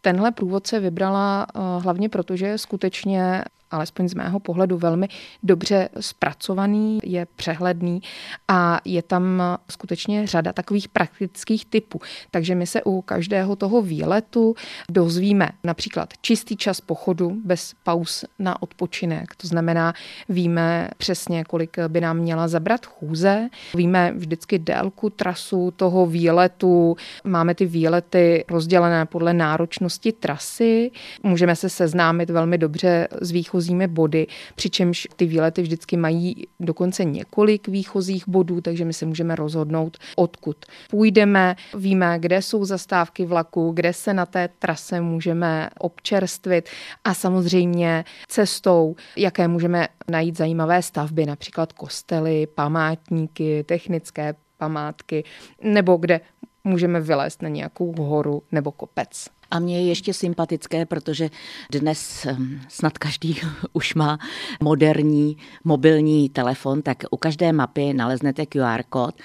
tenhle 0.01 0.31
průvodce 0.31 0.79
vybrala 0.79 1.47
eh, 1.55 1.59
hlavně 1.81 2.09
proto, 2.09 2.35
že 2.35 2.45
je 2.45 2.57
skutečně 2.57 3.43
alespoň 3.71 4.09
z 4.09 4.13
mého 4.13 4.39
pohledu 4.39 4.77
velmi 4.77 5.07
dobře 5.43 5.89
zpracovaný, 5.99 6.99
je 7.03 7.27
přehledný 7.35 8.01
a 8.47 8.81
je 8.85 9.01
tam 9.01 9.43
skutečně 9.69 10.27
řada 10.27 10.53
takových 10.53 10.87
praktických 10.87 11.65
typů. 11.65 11.99
Takže 12.31 12.55
my 12.55 12.67
se 12.67 12.83
u 12.83 13.01
každého 13.01 13.55
toho 13.55 13.81
výletu 13.81 14.55
dozvíme 14.91 15.49
například 15.63 16.13
čistý 16.21 16.57
čas 16.57 16.81
pochodu 16.81 17.37
bez 17.45 17.73
pauz 17.83 18.25
na 18.39 18.61
odpočinek. 18.61 19.35
To 19.35 19.47
znamená, 19.47 19.93
víme 20.29 20.89
přesně, 20.97 21.43
kolik 21.43 21.77
by 21.87 22.01
nám 22.01 22.17
měla 22.17 22.47
zabrat 22.47 22.85
chůze, 22.85 23.49
víme 23.75 24.13
vždycky 24.15 24.59
délku 24.59 25.09
trasu 25.09 25.71
toho 25.71 26.05
výletu, 26.05 26.95
máme 27.23 27.55
ty 27.55 27.65
výlety 27.65 28.45
rozdělené 28.49 29.05
podle 29.05 29.33
náročnosti 29.33 30.11
trasy, 30.11 30.91
můžeme 31.23 31.55
se 31.55 31.69
seznámit 31.69 32.29
velmi 32.29 32.57
dobře 32.57 33.07
s 33.21 33.31
východem 33.31 33.58
výchozími 33.59 33.87
body, 33.87 34.27
přičemž 34.55 35.07
ty 35.15 35.25
výlety 35.25 35.61
vždycky 35.61 35.97
mají 35.97 36.47
dokonce 36.59 37.03
několik 37.03 37.67
výchozích 37.67 38.27
bodů, 38.27 38.61
takže 38.61 38.85
my 38.85 38.93
se 38.93 39.05
můžeme 39.05 39.35
rozhodnout, 39.35 39.97
odkud 40.15 40.57
půjdeme. 40.89 41.55
Víme, 41.77 42.19
kde 42.19 42.41
jsou 42.41 42.65
zastávky 42.65 43.25
vlaku, 43.25 43.71
kde 43.71 43.93
se 43.93 44.13
na 44.13 44.25
té 44.25 44.49
trase 44.59 45.01
můžeme 45.01 45.69
občerstvit 45.79 46.69
a 47.03 47.13
samozřejmě 47.13 48.05
cestou, 48.27 48.95
jaké 49.15 49.47
můžeme 49.47 49.87
najít 50.07 50.37
zajímavé 50.37 50.81
stavby, 50.81 51.25
například 51.25 51.73
kostely, 51.73 52.47
památníky, 52.47 53.63
technické 53.63 54.35
památky, 54.57 55.23
nebo 55.63 55.97
kde 55.97 56.21
můžeme 56.63 56.99
vylézt 57.01 57.41
na 57.41 57.49
nějakou 57.49 57.91
horu 58.03 58.43
nebo 58.51 58.71
kopec. 58.71 59.38
A 59.51 59.59
mě 59.59 59.81
je 59.81 59.87
ještě 59.87 60.13
sympatické, 60.13 60.85
protože 60.85 61.29
dnes 61.71 62.27
snad 62.67 62.97
každý 62.97 63.37
už 63.73 63.95
má 63.95 64.19
moderní 64.61 65.37
mobilní 65.63 66.29
telefon, 66.29 66.81
tak 66.81 66.97
u 67.11 67.17
každé 67.17 67.53
mapy 67.53 67.93
naleznete 67.93 68.45
QR 68.45 68.83
kód, 68.89 69.15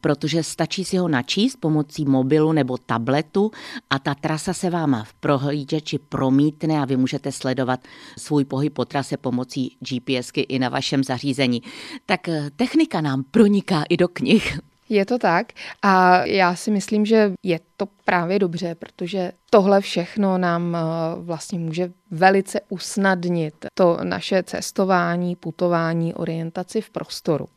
protože 0.00 0.42
stačí 0.42 0.84
si 0.84 0.96
ho 0.96 1.08
načíst 1.08 1.56
pomocí 1.56 2.04
mobilu 2.04 2.52
nebo 2.52 2.78
tabletu 2.78 3.50
a 3.90 3.98
ta 3.98 4.14
trasa 4.14 4.52
se 4.52 4.70
vám 4.70 5.02
v 5.04 5.14
prohlížeči 5.14 5.98
promítne 5.98 6.80
a 6.80 6.84
vy 6.84 6.96
můžete 6.96 7.32
sledovat 7.32 7.80
svůj 8.18 8.44
pohyb 8.44 8.74
po 8.74 8.84
trase 8.84 9.16
pomocí 9.16 9.76
GPSky 9.80 10.40
i 10.40 10.58
na 10.58 10.68
vašem 10.68 11.04
zařízení. 11.04 11.62
Tak 12.06 12.28
eh, 12.28 12.50
technika 12.56 13.00
nám 13.00 13.24
proniká 13.30 13.84
i 13.88 13.96
do 13.96 14.08
knih. 14.08 14.58
Je 14.88 15.04
to 15.04 15.18
tak 15.18 15.52
a 15.82 16.24
já 16.24 16.54
si 16.54 16.70
myslím, 16.70 17.06
že 17.06 17.32
je 17.42 17.60
to 17.76 17.86
právě 18.04 18.38
dobře, 18.38 18.74
protože 18.74 19.32
tohle 19.50 19.80
všechno 19.80 20.38
nám 20.38 20.76
eh, 20.76 20.80
vlastně 21.20 21.58
může 21.58 21.92
velice 22.10 22.60
usnadnit 22.68 23.66
to 23.74 23.98
naše 24.02 24.42
cestování, 24.42 25.36
putování, 25.36 26.14
orientaci 26.14 26.80
v 26.80 26.90
prostoru. 26.90 27.48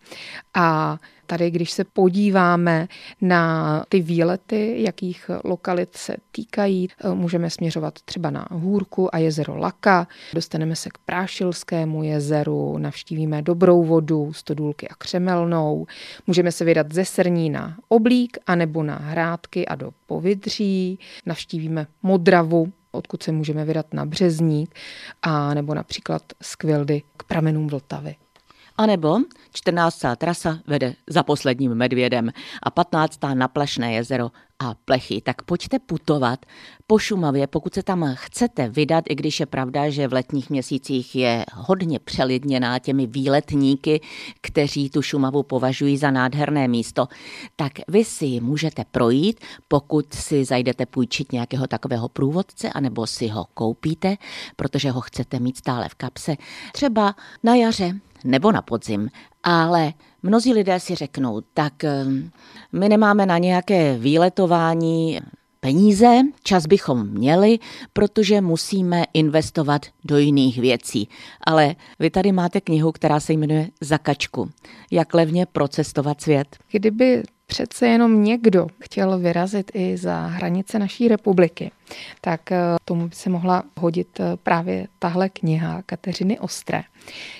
A 0.54 0.98
tady, 1.28 1.52
když 1.52 1.72
se 1.72 1.84
podíváme 1.84 2.88
na 3.22 3.84
ty 3.90 4.02
výlety, 4.02 4.76
jakých 4.78 5.32
lokalit 5.44 5.98
se 5.98 6.16
týkají, 6.32 6.90
eh, 7.04 7.13
můžeme 7.13 7.50
směřovat 7.50 7.94
třeba 8.06 8.30
na 8.30 8.48
Hůrku 8.52 9.16
a 9.16 9.18
jezero 9.18 9.58
Laka, 9.58 10.08
dostaneme 10.34 10.76
se 10.76 10.90
k 10.90 10.98
Prášilskému 11.06 12.04
jezeru, 12.04 12.78
navštívíme 12.78 13.42
Dobrou 13.42 13.84
vodu, 13.84 14.34
Stodůlky 14.34 14.88
a 14.88 14.96
Křemelnou, 14.96 15.88
můžeme 16.28 16.52
se 16.52 16.66
vydat 16.66 16.94
ze 16.94 17.06
Srní 17.06 17.50
na 17.50 17.78
Oblík 17.88 18.38
anebo 18.48 18.84
na 18.84 18.96
Hrádky 18.96 19.66
a 19.66 19.76
do 19.76 19.92
Povidří, 20.06 21.00
navštívíme 21.26 21.88
Modravu, 22.04 22.72
odkud 22.92 23.24
se 23.24 23.32
můžeme 23.32 23.66
vydat 23.66 23.94
na 23.94 24.06
Březník, 24.06 24.76
a 25.22 25.54
nebo 25.54 25.74
například 25.74 26.22
z 26.42 26.56
Kvildy 26.56 27.02
k 27.18 27.24
pramenům 27.24 27.68
Vltavy. 27.68 28.16
A 28.78 28.86
nebo 28.86 29.18
14. 29.54 30.02
trasa 30.18 30.60
vede 30.68 30.94
za 31.08 31.24
posledním 31.24 31.76
medvědem 31.76 32.32
a 32.63 32.72
15. 32.72 33.20
na 33.34 33.48
Plešné 33.48 33.94
jezero 33.94 34.32
a 34.60 34.74
plechy. 34.86 35.22
Tak 35.22 35.42
pojďte 35.42 35.80
putovat 35.80 36.46
po 36.88 37.00
Šumavě, 37.00 37.48
pokud 37.48 37.74
se 37.74 37.84
tam 37.84 38.13
chcete 38.13 38.70
vydat, 38.70 39.04
i 39.10 39.16
když 39.16 39.40
je 39.40 39.46
pravda, 39.46 39.90
že 39.90 40.08
v 40.08 40.13
letních 40.13 40.50
měsících 40.50 41.16
je 41.16 41.46
hodně 41.54 42.00
přelidněná 42.00 42.80
těmi 42.80 43.08
výletníky, 43.08 44.02
kteří 44.42 44.90
tu 44.90 45.02
Šumavu 45.02 45.44
považují 45.44 45.98
za 45.98 46.12
nádherné 46.12 46.68
místo, 46.68 47.08
tak 47.56 47.72
vy 47.88 48.06
si 48.06 48.40
můžete 48.40 48.86
projít, 48.92 49.40
pokud 49.68 50.13
si 50.13 50.46
zajdete 50.46 50.86
půjčit 50.86 51.32
nějakého 51.32 51.68
takového 51.68 52.10
průvodce, 52.10 52.70
anebo 52.70 53.08
si 53.08 53.28
ho 53.28 53.46
koupíte, 53.54 54.16
protože 54.56 54.92
ho 54.92 55.02
chcete 55.02 55.40
mít 55.40 55.58
stále 55.58 55.90
v 55.90 55.96
kapse, 55.96 56.36
třeba 56.74 57.16
na 57.44 57.56
jaře 57.56 57.94
nebo 58.24 58.52
na 58.52 58.62
podzim. 58.62 59.10
Ale 59.44 59.94
mnozí 60.24 60.54
lidé 60.54 60.80
si 60.80 60.96
řeknou, 60.96 61.42
tak 61.54 61.84
ehm, 61.84 62.32
my 62.74 62.90
nemáme 62.90 63.26
na 63.26 63.38
nějaké 63.38 63.98
výletování 63.98 65.20
peníze, 65.60 66.22
čas 66.44 66.66
bychom 66.66 67.08
měli, 67.08 67.60
protože 67.94 68.42
musíme 68.42 69.04
investovat 69.14 69.86
do 70.04 70.18
jiných 70.18 70.60
věcí. 70.60 71.10
Ale 71.44 71.76
vy 72.00 72.10
tady 72.10 72.32
máte 72.32 72.62
knihu, 72.62 72.92
která 72.92 73.20
se 73.20 73.34
jmenuje 73.34 73.70
Zakačku. 73.82 74.50
Jak 74.92 75.14
levně 75.14 75.46
procestovat 75.46 76.22
svět? 76.22 76.58
Kdyby 76.72 77.24
přece 77.48 77.88
jenom 77.88 78.24
někdo 78.24 78.68
chtěl 78.80 79.20
vyrazit 79.20 79.72
i 79.74 79.98
za 79.98 80.22
hranice 80.22 80.80
naší 80.80 81.08
republiky, 81.08 81.72
tak 82.22 82.52
eh, 82.52 82.58
tomu 82.86 83.08
by 83.08 83.16
se 83.16 83.30
mohla 83.30 83.64
hodit 83.80 84.20
eh, 84.20 84.38
právě 84.44 84.88
tahle 85.00 85.30
kniha 85.30 85.82
Kateřiny 85.86 86.40
Ostré. 86.40 86.84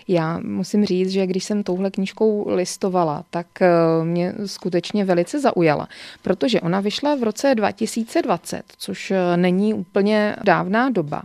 Já 0.08 0.40
musím 0.40 0.86
říct, 0.86 1.10
že 1.10 1.28
když 1.28 1.44
jsem 1.44 1.64
touhle 1.64 1.92
knížkou 1.92 2.50
listovala, 2.50 3.24
tak 3.30 3.62
eh, 3.62 3.70
mě 4.04 4.34
skutečně 4.46 5.06
velice 5.06 5.40
zaujala, 5.40 5.88
protože 6.22 6.62
ona 6.62 6.80
vyšla 6.80 7.16
v 7.16 7.24
roce 7.24 7.56
2020, 7.56 8.64
což 8.78 9.14
není 9.36 9.74
úplně 9.74 10.36
dávná 10.44 10.90
doba. 10.90 11.22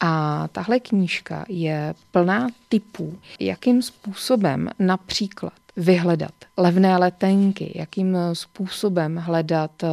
A 0.00 0.48
tahle 0.52 0.80
knížka 0.80 1.44
je 1.48 1.94
plná 2.10 2.48
typů, 2.68 3.18
jakým 3.40 3.82
způsobem 3.82 4.68
například 4.78 5.52
vyhledat 5.76 6.34
levné 6.56 6.98
letenky, 6.98 7.72
jakým 7.74 8.16
způsobem 8.32 9.16
hledat 9.16 9.82
eh, 9.82 9.88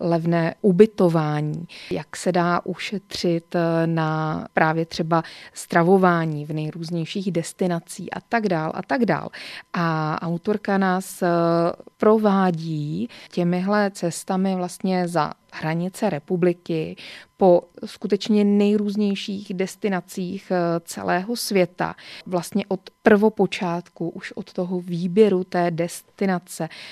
levné 0.00 0.54
ubytování, 0.60 1.66
jak 1.90 2.16
se 2.16 2.32
dá 2.32 2.60
ušetřit 2.64 3.54
eh, 3.54 3.86
na 3.86 4.46
právě 4.54 4.86
třeba 4.86 5.22
stravování 5.52 6.46
v 6.46 6.52
nejrůznějších 6.52 7.32
destinacích 7.32 8.08
a 8.16 8.20
tak 8.28 8.48
dál 8.48 8.72
a 8.74 8.82
tak 8.82 9.04
dál. 9.04 9.28
A 9.72 10.18
autorka 10.22 10.78
nás 10.78 11.22
eh, 11.22 11.28
provádí 11.96 13.08
těmihle 13.30 13.90
cestami 13.90 14.54
vlastně 14.54 15.08
za 15.08 15.32
hranice 15.52 16.10
republiky, 16.10 16.96
po 17.36 17.62
skutečně 17.84 18.44
nejrůznějších 18.44 19.54
destinacích 19.54 20.50
eh, 20.50 20.80
celého 20.84 21.36
světa. 21.36 21.94
Vlastně 22.26 22.64
od 22.68 22.80
prvopočátku, 23.02 24.08
už 24.08 24.32
od 24.32 24.52
toho 24.52 24.80
výběru 24.80 25.44
té 25.44 25.70
destinace, 25.70 25.93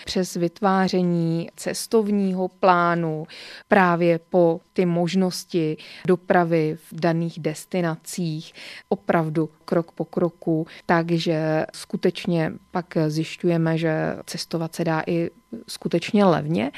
přes 0.05 0.35
vytváření 0.35 1.49
cestovního 1.57 2.49
plánu, 2.49 3.27
právě 3.69 4.19
po 4.19 4.61
ty 4.73 4.87
možnosti 4.87 5.77
dopravy 6.07 6.79
v 6.91 7.01
daných 7.01 7.41
destinacích, 7.41 8.53
opravdu 8.89 9.51
krok 9.65 9.93
po 9.93 10.05
kroku, 10.05 10.67
takže 10.87 11.67
skutečně 11.75 12.53
pak 12.71 12.97
zjišťujeme, 13.09 13.79
že 13.79 14.17
cestovat 14.27 14.75
se 14.75 14.85
dá 14.85 15.03
i 15.07 15.31
skutečně 15.69 16.25
levně. 16.25 16.71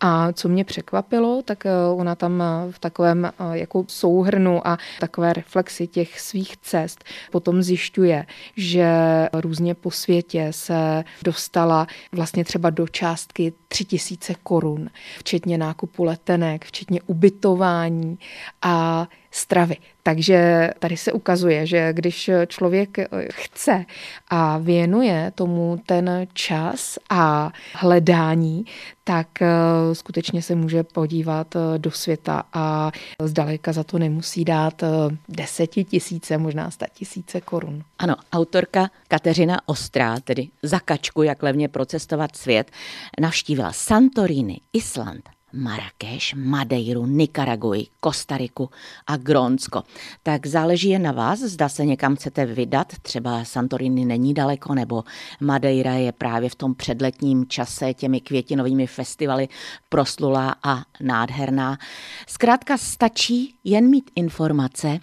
A 0.00 0.32
co 0.32 0.48
mě 0.48 0.64
překvapilo, 0.64 1.42
tak 1.42 1.66
eh, 1.66 1.70
ona 1.96 2.14
tam 2.14 2.42
eh, 2.42 2.72
v 2.72 2.78
takovém 2.78 3.24
eh, 3.24 3.32
jako 3.52 3.84
souhrnu 3.88 4.66
a 4.66 4.78
takové 5.00 5.32
reflexi 5.32 5.86
těch 5.86 6.20
svých 6.20 6.56
cest 6.56 7.04
potom 7.30 7.62
zjišťuje, 7.62 8.26
že 8.56 8.88
různě 9.32 9.74
po 9.74 9.90
světě 9.90 10.48
se 10.50 11.04
dostala 11.24 11.86
vlastně 12.12 12.44
třeba 12.44 12.70
do 12.70 12.88
částky 12.88 13.52
3000 13.68 14.34
korun, 14.42 14.88
včetně 15.18 15.58
nákupu 15.58 16.04
letenek, 16.04 16.64
včetně 16.64 17.00
ubytování 17.06 18.18
a 18.62 19.08
stravy. 19.32 19.76
Takže 20.02 20.70
tady 20.78 20.96
se 20.96 21.12
ukazuje, 21.12 21.66
že 21.66 21.92
když 21.92 22.30
člověk 22.46 22.98
chce 23.32 23.84
a 24.28 24.58
věnuje 24.58 25.32
tomu 25.34 25.80
ten 25.86 26.26
čas 26.32 26.98
a 27.10 27.52
hledání, 27.74 28.64
tak 29.04 29.42
eh, 29.42 29.48
skutečně 29.92 30.42
se 30.42 30.54
může 30.54 30.82
podívat 30.82 31.56
eh, 31.56 31.78
do 31.78 31.90
světa 31.90 32.42
a 32.52 32.92
zdaleka 33.22 33.72
za 33.72 33.84
to 33.84 33.98
nemusí 33.98 34.44
dát 34.44 34.82
eh, 34.82 34.86
desetitisíce, 35.28 36.38
možná 36.38 36.70
sta 36.70 36.86
tisíce 36.94 37.40
korun. 37.40 37.82
Ano, 37.98 38.16
autorka 38.32 38.90
Kateřina 39.08 39.58
Ostrá, 39.66 40.20
tedy 40.20 40.48
zakačku, 40.62 41.22
jak 41.22 41.42
levně 41.42 41.68
procestovat 41.68 42.36
svět, 42.36 42.70
navštívila 43.20 43.72
Santorini, 43.72 44.60
Island, 44.72 45.28
Marrakeš, 45.52 46.34
Madeiru, 46.34 47.06
Nikaraguji, 47.06 47.86
Kostariku 48.00 48.70
a 49.06 49.16
Grónsko. 49.16 49.82
Tak 50.22 50.46
záleží 50.46 50.88
je 50.88 50.98
na 50.98 51.12
vás, 51.12 51.38
zda 51.40 51.68
se 51.68 51.84
někam 51.84 52.16
chcete 52.16 52.46
vydat, 52.46 52.92
třeba 53.02 53.44
Santorini 53.44 54.04
není 54.04 54.34
daleko, 54.34 54.74
nebo 54.74 55.04
Madeira 55.40 55.92
je 55.94 56.12
právě 56.12 56.48
v 56.48 56.54
tom 56.54 56.74
předletním 56.74 57.46
čase 57.48 57.94
těmi 57.94 58.20
květinovými 58.20 58.86
festivaly 58.86 59.48
proslulá 59.88 60.56
a 60.62 60.82
nádherná. 61.00 61.78
Zkrátka 62.26 62.76
stačí 62.76 63.54
jen 63.64 63.90
mít 63.90 64.10
informace 64.14 64.98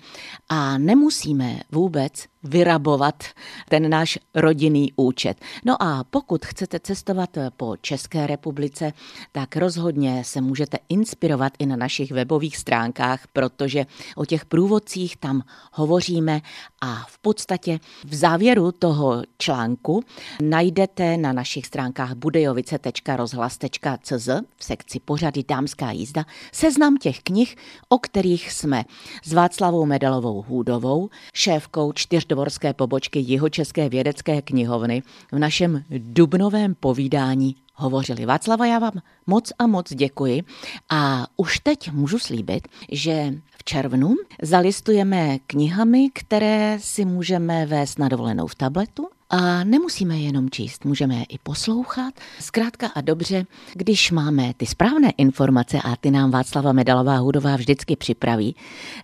a 0.49 0.77
nemusíme 0.77 1.59
vůbec 1.71 2.25
vyrabovat 2.43 3.23
ten 3.69 3.89
náš 3.89 4.19
rodinný 4.36 4.93
účet. 4.95 5.38
No 5.65 5.84
a 5.84 6.04
pokud 6.04 6.45
chcete 6.45 6.80
cestovat 6.80 7.30
po 7.58 7.75
České 7.82 8.28
republice, 8.28 8.93
tak 9.32 9.56
rozhodně 9.56 10.23
se 10.23 10.41
můžete 10.41 10.78
inspirovat 10.89 11.54
i 11.60 11.65
na 11.65 11.75
našich 11.75 12.12
webových 12.12 12.58
stránkách, 12.58 13.28
protože 13.34 13.86
o 14.15 14.25
těch 14.25 14.45
průvodcích 14.45 15.17
tam 15.17 15.41
hovoříme 15.73 16.41
a 16.82 17.06
v 17.10 17.17
podstatě 17.17 17.80
v 18.06 18.15
závěru 18.15 18.71
toho 18.71 19.23
článku 19.38 20.04
najdete 20.41 21.17
na 21.17 21.34
našich 21.34 21.65
stránkách 21.65 22.13
budejovice.rozhlas.cz 22.13 24.30
v 24.58 24.63
sekci 24.63 24.99
pořady 24.99 25.43
Dámská 25.47 25.91
jízda 25.91 26.25
seznam 26.52 26.97
těch 26.97 27.19
knih, 27.19 27.56
o 27.89 27.99
kterých 27.99 28.52
jsme 28.52 28.86
s 29.23 29.34
Václavou 29.34 29.86
Medalovou 29.86 30.41
Hůdovou, 30.41 31.10
šéfkou 31.34 31.91
čtyř 31.91 32.29
dvorské 32.30 32.74
pobočky 32.74 33.20
Jihočeské 33.20 33.89
vědecké 33.89 34.42
knihovny 34.42 35.04
v 35.32 35.39
našem 35.39 35.84
dubnovém 35.89 36.76
povídání 36.76 37.56
hovořili. 37.76 38.26
Václava, 38.26 38.65
já 38.65 38.80
vám 38.80 39.02
moc 39.28 39.52
a 39.60 39.68
moc 39.68 39.94
děkuji 39.94 40.44
a 40.89 41.28
už 41.38 41.60
teď 41.60 41.92
můžu 41.92 42.20
slíbit, 42.20 42.68
že 42.92 43.34
v 43.58 43.63
červnu 43.63 44.15
zalistujeme 44.42 45.39
knihami, 45.48 46.10
které 46.13 46.78
si 46.82 47.06
můžeme 47.06 47.65
vést 47.65 48.00
na 48.00 48.10
dovolenou 48.10 48.48
v 48.48 48.56
tabletu 48.56 49.08
a 49.30 49.63
nemusíme 49.63 50.20
jenom 50.20 50.50
číst, 50.50 50.86
můžeme 50.86 51.15
je 51.15 51.24
i 51.24 51.38
poslouchat. 51.38 52.13
Zkrátka 52.39 52.88
a 52.88 53.02
dobře, 53.02 53.46
když 53.74 54.12
máme 54.12 54.54
ty 54.58 54.65
správné 54.65 55.12
informace 55.18 55.82
a 55.84 55.96
ty 55.96 56.12
nám 56.12 56.32
Václava 56.32 56.74
Medalová 56.74 57.18
Hudová 57.18 57.56
vždycky 57.56 57.96
připraví, 57.96 58.56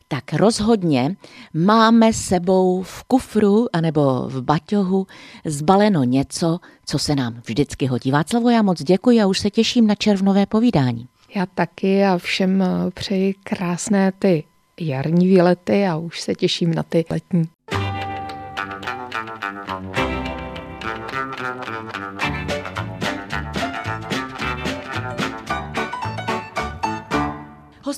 tak 0.08 0.34
rozhodně 0.34 1.16
máme 1.54 2.14
sebou 2.14 2.84
v 2.84 3.04
kufru 3.04 3.68
anebo 3.74 4.28
v 4.28 4.42
baťohu 4.42 5.08
zbaleno 5.46 6.04
něco, 6.04 6.60
co 6.86 7.00
se 7.00 7.16
nám 7.16 7.42
vždycky 7.46 7.86
hodí. 7.86 8.12
Václavo, 8.12 8.50
já 8.50 8.62
moc 8.62 8.84
děkuji 8.84 9.22
a 9.22 9.28
už 9.28 9.40
se 9.40 9.50
těším 9.50 9.88
na 9.88 9.96
červnové 9.96 10.46
povídání. 10.46 11.08
Já 11.36 11.46
taky 11.46 12.06
a 12.06 12.18
všem 12.18 12.64
přeji 12.94 13.34
krásné 13.44 14.12
ty 14.12 14.44
jarní 14.80 15.28
výlety 15.28 15.88
a 15.88 15.98
už 15.98 16.22
se 16.22 16.36
těším 16.36 16.74
na 16.74 16.84
ty 16.84 17.06
letní. 17.10 17.50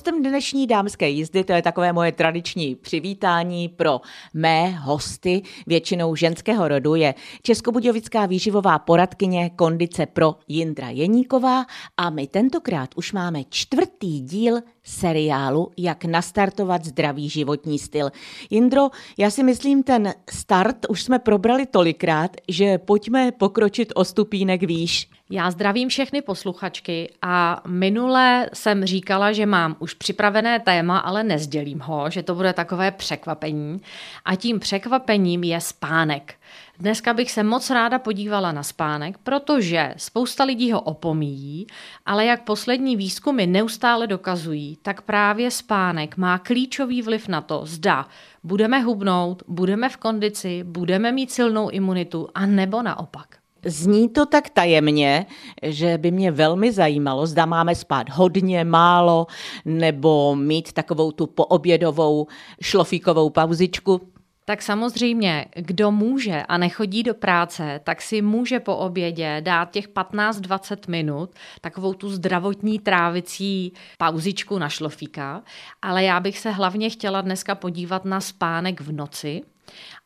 Hostem 0.08 0.22
dnešní 0.22 0.66
dámské 0.66 1.08
jízdy, 1.08 1.44
to 1.44 1.52
je 1.52 1.62
takové 1.62 1.92
moje 1.92 2.12
tradiční 2.12 2.74
přivítání 2.74 3.68
pro 3.68 4.00
mé 4.34 4.70
hosty, 4.70 5.42
většinou 5.66 6.14
ženského 6.14 6.68
rodu, 6.68 6.94
je 6.94 7.14
Českobudějovická 7.42 8.26
výživová 8.26 8.78
poradkyně 8.78 9.50
kondice 9.50 10.06
pro 10.06 10.34
Jindra 10.48 10.88
Jeníková 10.88 11.66
a 11.96 12.10
my 12.10 12.26
tentokrát 12.26 12.90
už 12.96 13.12
máme 13.12 13.42
čtvrtý 13.48 14.20
díl 14.20 14.60
seriálu 14.88 15.70
Jak 15.76 16.04
nastartovat 16.04 16.84
zdravý 16.84 17.28
životní 17.28 17.78
styl. 17.78 18.10
Jindro, 18.50 18.88
já 19.18 19.30
si 19.30 19.42
myslím, 19.42 19.82
ten 19.82 20.14
start 20.30 20.76
už 20.88 21.02
jsme 21.02 21.18
probrali 21.18 21.66
tolikrát, 21.66 22.36
že 22.48 22.78
pojďme 22.78 23.32
pokročit 23.32 23.92
o 23.94 24.04
stupínek 24.04 24.62
výš. 24.62 25.10
Já 25.30 25.50
zdravím 25.50 25.88
všechny 25.88 26.22
posluchačky 26.22 27.10
a 27.22 27.62
minule 27.66 28.50
jsem 28.52 28.84
říkala, 28.84 29.32
že 29.32 29.46
mám 29.46 29.76
už 29.78 29.94
připravené 29.94 30.60
téma, 30.60 30.98
ale 30.98 31.22
nezdělím 31.22 31.80
ho, 31.80 32.10
že 32.10 32.22
to 32.22 32.34
bude 32.34 32.52
takové 32.52 32.90
překvapení. 32.90 33.80
A 34.24 34.36
tím 34.36 34.58
překvapením 34.58 35.44
je 35.44 35.60
spánek. 35.60 36.34
Dneska 36.80 37.14
bych 37.14 37.30
se 37.30 37.42
moc 37.42 37.70
ráda 37.70 37.98
podívala 37.98 38.52
na 38.52 38.62
spánek, 38.62 39.18
protože 39.18 39.94
spousta 39.96 40.44
lidí 40.44 40.72
ho 40.72 40.80
opomíjí, 40.80 41.66
ale 42.06 42.24
jak 42.24 42.44
poslední 42.44 42.96
výzkumy 42.96 43.46
neustále 43.46 44.06
dokazují, 44.06 44.78
tak 44.82 45.02
právě 45.02 45.50
spánek 45.50 46.16
má 46.16 46.38
klíčový 46.38 47.02
vliv 47.02 47.28
na 47.28 47.40
to, 47.40 47.60
zda 47.64 48.06
budeme 48.44 48.80
hubnout, 48.80 49.42
budeme 49.48 49.88
v 49.88 49.96
kondici, 49.96 50.64
budeme 50.64 51.12
mít 51.12 51.30
silnou 51.30 51.68
imunitu 51.68 52.28
a 52.34 52.46
nebo 52.46 52.82
naopak. 52.82 53.36
Zní 53.64 54.08
to 54.08 54.26
tak 54.26 54.50
tajemně, 54.50 55.26
že 55.62 55.98
by 55.98 56.10
mě 56.10 56.30
velmi 56.30 56.72
zajímalo, 56.72 57.26
zda 57.26 57.46
máme 57.46 57.74
spát 57.74 58.10
hodně, 58.10 58.64
málo, 58.64 59.26
nebo 59.64 60.36
mít 60.36 60.72
takovou 60.72 61.12
tu 61.12 61.26
poobědovou 61.26 62.26
šlofíkovou 62.62 63.30
pauzičku. 63.30 64.00
Tak 64.48 64.62
samozřejmě, 64.62 65.46
kdo 65.56 65.90
může 65.90 66.42
a 66.42 66.58
nechodí 66.58 67.02
do 67.02 67.14
práce, 67.14 67.80
tak 67.84 68.02
si 68.02 68.22
může 68.22 68.60
po 68.60 68.76
obědě 68.76 69.40
dát 69.40 69.70
těch 69.70 69.88
15-20 69.88 70.90
minut, 70.90 71.30
takovou 71.60 71.94
tu 71.94 72.10
zdravotní 72.10 72.78
trávicí 72.78 73.72
pauzičku 73.98 74.58
na 74.58 74.68
šlofíka, 74.68 75.42
ale 75.82 76.04
já 76.04 76.20
bych 76.20 76.38
se 76.38 76.50
hlavně 76.50 76.90
chtěla 76.90 77.20
dneska 77.20 77.54
podívat 77.54 78.04
na 78.04 78.20
spánek 78.20 78.80
v 78.80 78.92
noci 78.92 79.42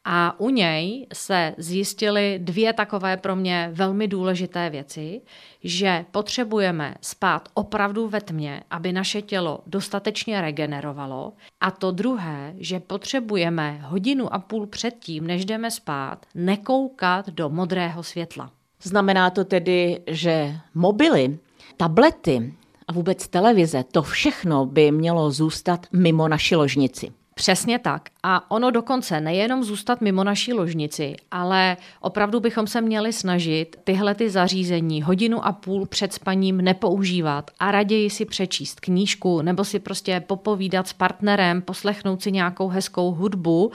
a 0.05 0.41
u 0.41 0.51
něj 0.51 1.07
se 1.13 1.55
zjistily 1.59 2.39
dvě 2.43 2.73
takové 2.73 3.17
pro 3.17 3.37
mě 3.37 3.71
velmi 3.73 4.09
důležité 4.09 4.71
věci, 4.71 5.21
že 5.65 6.05
potřebujeme 6.11 6.95
spát 7.01 7.49
opravdu 7.55 8.09
ve 8.09 8.21
tmě, 8.21 8.63
aby 8.71 8.93
naše 8.93 9.23
tělo 9.23 9.61
dostatečně 9.67 10.41
regenerovalo. 10.41 11.33
A 11.61 11.71
to 11.71 11.91
druhé, 11.91 12.55
že 12.59 12.81
potřebujeme 12.81 13.79
hodinu 13.83 14.35
a 14.35 14.39
půl 14.39 14.67
předtím, 14.67 15.27
než 15.27 15.45
jdeme 15.45 15.71
spát, 15.71 16.27
nekoukat 16.35 17.29
do 17.29 17.49
modrého 17.49 18.03
světla. 18.03 18.51
Znamená 18.83 19.31
to 19.31 19.45
tedy, 19.45 20.01
že 20.07 20.57
mobily, 20.75 21.39
tablety 21.77 22.55
a 22.89 22.93
vůbec 22.93 23.29
televize, 23.29 23.85
to 23.93 24.03
všechno 24.03 24.67
by 24.67 24.93
mělo 24.93 25.31
zůstat 25.31 25.87
mimo 25.93 26.29
naši 26.29 26.57
ložnici. 26.57 27.13
Přesně 27.35 27.79
tak. 27.79 28.09
A 28.23 28.51
ono 28.51 28.71
dokonce 28.71 29.21
nejenom 29.21 29.65
zůstat 29.65 30.01
mimo 30.01 30.25
naší 30.25 30.53
ložnici, 30.53 31.17
ale 31.31 31.77
opravdu 32.01 32.41
bychom 32.41 32.67
se 32.67 32.81
měli 32.81 33.13
snažit 33.13 33.77
tyhle 33.85 34.15
ty 34.15 34.31
zařízení 34.31 35.03
hodinu 35.03 35.47
a 35.47 35.53
půl 35.53 35.87
před 35.87 36.13
spaním 36.13 36.57
nepoužívat 36.57 37.51
a 37.59 37.71
raději 37.71 38.11
si 38.11 38.25
přečíst 38.25 38.81
knížku 38.81 39.43
nebo 39.43 39.65
si 39.65 39.79
prostě 39.79 40.21
popovídat 40.21 40.89
s 40.89 40.93
partnerem, 40.93 41.63
poslechnout 41.63 42.23
si 42.23 42.33
nějakou 42.33 42.69
hezkou 42.69 43.13
hudbu, 43.13 43.73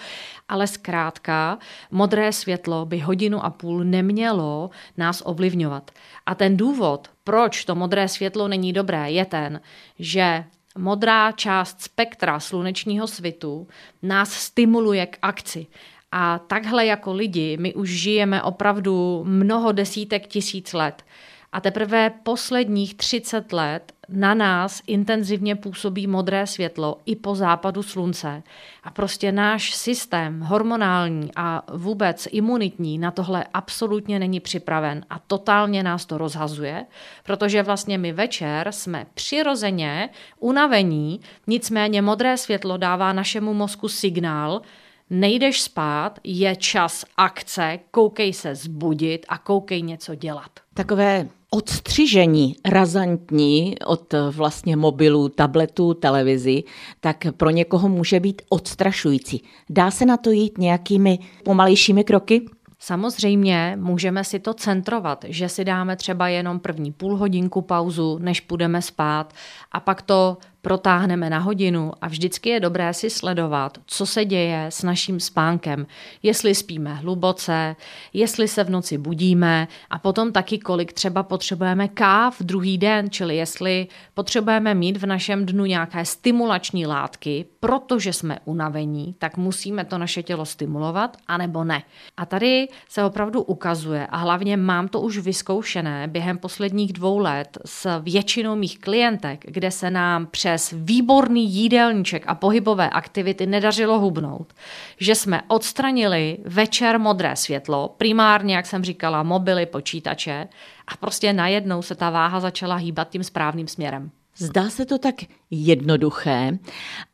ale 0.50 0.68
zkrátka 0.68 1.58
modré 1.92 2.32
světlo 2.32 2.86
by 2.86 3.00
hodinu 3.00 3.46
a 3.46 3.50
půl 3.50 3.84
nemělo 3.84 4.70
nás 4.98 5.22
ovlivňovat. 5.26 5.92
A 6.26 6.36
ten 6.36 6.58
důvod, 6.58 7.08
proč 7.24 7.66
to 7.66 7.76
modré 7.76 8.08
světlo 8.08 8.48
není 8.48 8.74
dobré, 8.74 9.12
je 9.12 9.26
ten, 9.26 9.62
že 10.00 10.44
modrá 10.78 11.32
část 11.32 11.82
spektra 11.82 12.40
slunečního 12.40 13.08
svitu 13.08 13.68
nás 14.02 14.34
stimuluje 14.34 15.06
k 15.06 15.18
akci. 15.22 15.68
A 16.12 16.40
takhle 16.40 16.86
jako 16.86 17.14
lidi 17.14 17.58
my 17.60 17.74
už 17.74 17.90
žijeme 17.90 18.44
opravdu 18.44 19.24
mnoho 19.28 19.72
desítek 19.72 20.28
tisíc 20.28 20.74
let. 20.74 21.04
A 21.52 21.62
teprve 21.62 22.12
posledních 22.24 22.96
30 22.96 23.54
let 23.54 23.94
na 24.10 24.34
nás 24.34 24.82
intenzivně 24.88 25.56
působí 25.56 26.08
modré 26.08 26.48
světlo 26.48 26.98
i 27.06 27.16
po 27.16 27.36
západu 27.36 27.84
slunce. 27.84 28.44
A 28.84 28.92
prostě 28.92 29.32
náš 29.32 29.76
systém 29.76 30.42
hormonální 30.42 31.30
a 31.36 31.64
vůbec 31.74 32.28
imunitní 32.32 32.98
na 32.98 33.12
tohle 33.12 33.46
absolutně 33.54 34.20
není 34.20 34.40
připraven 34.40 35.06
a 35.10 35.20
totálně 35.20 35.84
nás 35.84 36.06
to 36.06 36.18
rozhazuje, 36.18 36.86
protože 37.24 37.64
vlastně 37.64 37.98
my 37.98 38.14
večer 38.14 38.72
jsme 38.72 39.06
přirozeně 39.14 40.10
unavení, 40.40 41.20
nicméně 41.48 42.02
modré 42.02 42.38
světlo 42.38 42.78
dává 42.78 43.14
našemu 43.14 43.54
mozku 43.54 43.88
signál, 43.90 44.62
nejdeš 45.10 45.62
spát, 45.62 46.20
je 46.24 46.56
čas 46.56 47.06
akce, 47.18 47.80
koukej 47.92 48.34
se 48.34 48.56
zbudit 48.56 49.26
a 49.30 49.38
koukej 49.38 49.82
něco 49.82 50.16
dělat. 50.16 50.52
Takové 50.78 51.28
odstřižení 51.50 52.56
razantní 52.66 53.76
od 53.86 54.14
vlastně 54.32 54.76
mobilů, 54.76 55.30
tabletů, 55.30 55.94
televizi, 55.94 56.64
tak 57.00 57.26
pro 57.38 57.50
někoho 57.50 57.90
může 57.90 58.20
být 58.20 58.42
odstrašující. 58.50 59.44
Dá 59.70 59.92
se 59.92 60.06
na 60.06 60.18
to 60.18 60.32
jít 60.32 60.58
nějakými 60.58 61.20
pomalejšími 61.44 62.04
kroky? 62.04 62.46
Samozřejmě 62.80 63.78
můžeme 63.82 64.24
si 64.24 64.40
to 64.40 64.54
centrovat, 64.54 65.26
že 65.28 65.50
si 65.50 65.66
dáme 65.66 65.96
třeba 65.96 66.28
jenom 66.28 66.60
první 66.60 66.92
půl 66.92 67.18
hodinku 67.18 67.62
pauzu, 67.62 68.18
než 68.22 68.42
půjdeme 68.42 68.82
spát 68.82 69.34
a 69.72 69.80
pak 69.80 70.02
to 70.02 70.38
protáhneme 70.68 71.30
na 71.30 71.40
hodinu 71.40 71.92
a 72.02 72.08
vždycky 72.08 72.50
je 72.50 72.60
dobré 72.60 72.94
si 72.94 73.10
sledovat, 73.10 73.78
co 73.86 74.06
se 74.06 74.26
děje 74.26 74.66
s 74.70 74.84
naším 74.84 75.20
spánkem, 75.20 75.88
jestli 76.24 76.56
spíme 76.56 76.94
hluboce, 76.94 77.76
jestli 78.14 78.48
se 78.48 78.64
v 78.64 78.70
noci 78.70 78.98
budíme 78.98 79.68
a 79.90 80.00
potom 80.00 80.32
taky, 80.32 80.60
kolik 80.60 80.94
třeba 80.94 81.24
potřebujeme 81.24 81.88
káv 81.88 82.42
druhý 82.42 82.78
den, 82.78 83.10
čili 83.10 83.36
jestli 83.36 83.88
potřebujeme 84.14 84.74
mít 84.74 84.98
v 84.98 85.06
našem 85.06 85.46
dnu 85.46 85.66
nějaké 85.66 86.06
stimulační 86.06 86.86
látky, 86.86 87.46
protože 87.60 88.14
jsme 88.14 88.40
unavení, 88.46 89.16
tak 89.20 89.38
musíme 89.38 89.86
to 89.86 89.98
naše 89.98 90.24
tělo 90.24 90.46
stimulovat, 90.46 91.18
anebo 91.28 91.64
ne. 91.64 91.84
A 92.18 92.26
tady 92.26 92.68
se 92.90 93.04
opravdu 93.04 93.42
ukazuje, 93.42 94.08
a 94.08 94.18
hlavně 94.18 94.58
mám 94.58 94.88
to 94.88 95.02
už 95.02 95.18
vyzkoušené 95.18 96.08
během 96.08 96.38
posledních 96.38 96.94
dvou 96.94 97.18
let 97.18 97.58
s 97.66 98.00
většinou 98.00 98.56
mých 98.56 98.80
klientek, 98.80 99.46
kde 99.48 99.72
se 99.72 99.92
nám 99.92 100.26
přes 100.26 100.57
přes 100.58 100.74
výborný 100.78 101.54
jídelníček 101.54 102.24
a 102.28 102.36
pohybové 102.36 102.90
aktivity 102.90 103.46
nedařilo 103.46 104.00
hubnout, 104.00 104.54
že 105.00 105.16
jsme 105.16 105.42
odstranili 105.48 106.38
večer 106.46 107.00
modré 107.00 107.36
světlo, 107.36 107.96
primárně, 107.98 108.56
jak 108.56 108.66
jsem 108.66 108.84
říkala, 108.84 109.24
mobily, 109.24 109.66
počítače 109.66 110.48
a 110.88 110.98
prostě 110.98 111.34
najednou 111.34 111.82
se 111.82 111.96
ta 111.96 112.10
váha 112.10 112.40
začala 112.40 112.76
hýbat 112.76 113.10
tím 113.10 113.24
správným 113.24 113.68
směrem. 113.68 114.12
Zdá 114.40 114.70
se 114.70 114.86
to 114.86 114.98
tak 114.98 115.16
jednoduché, 115.52 116.58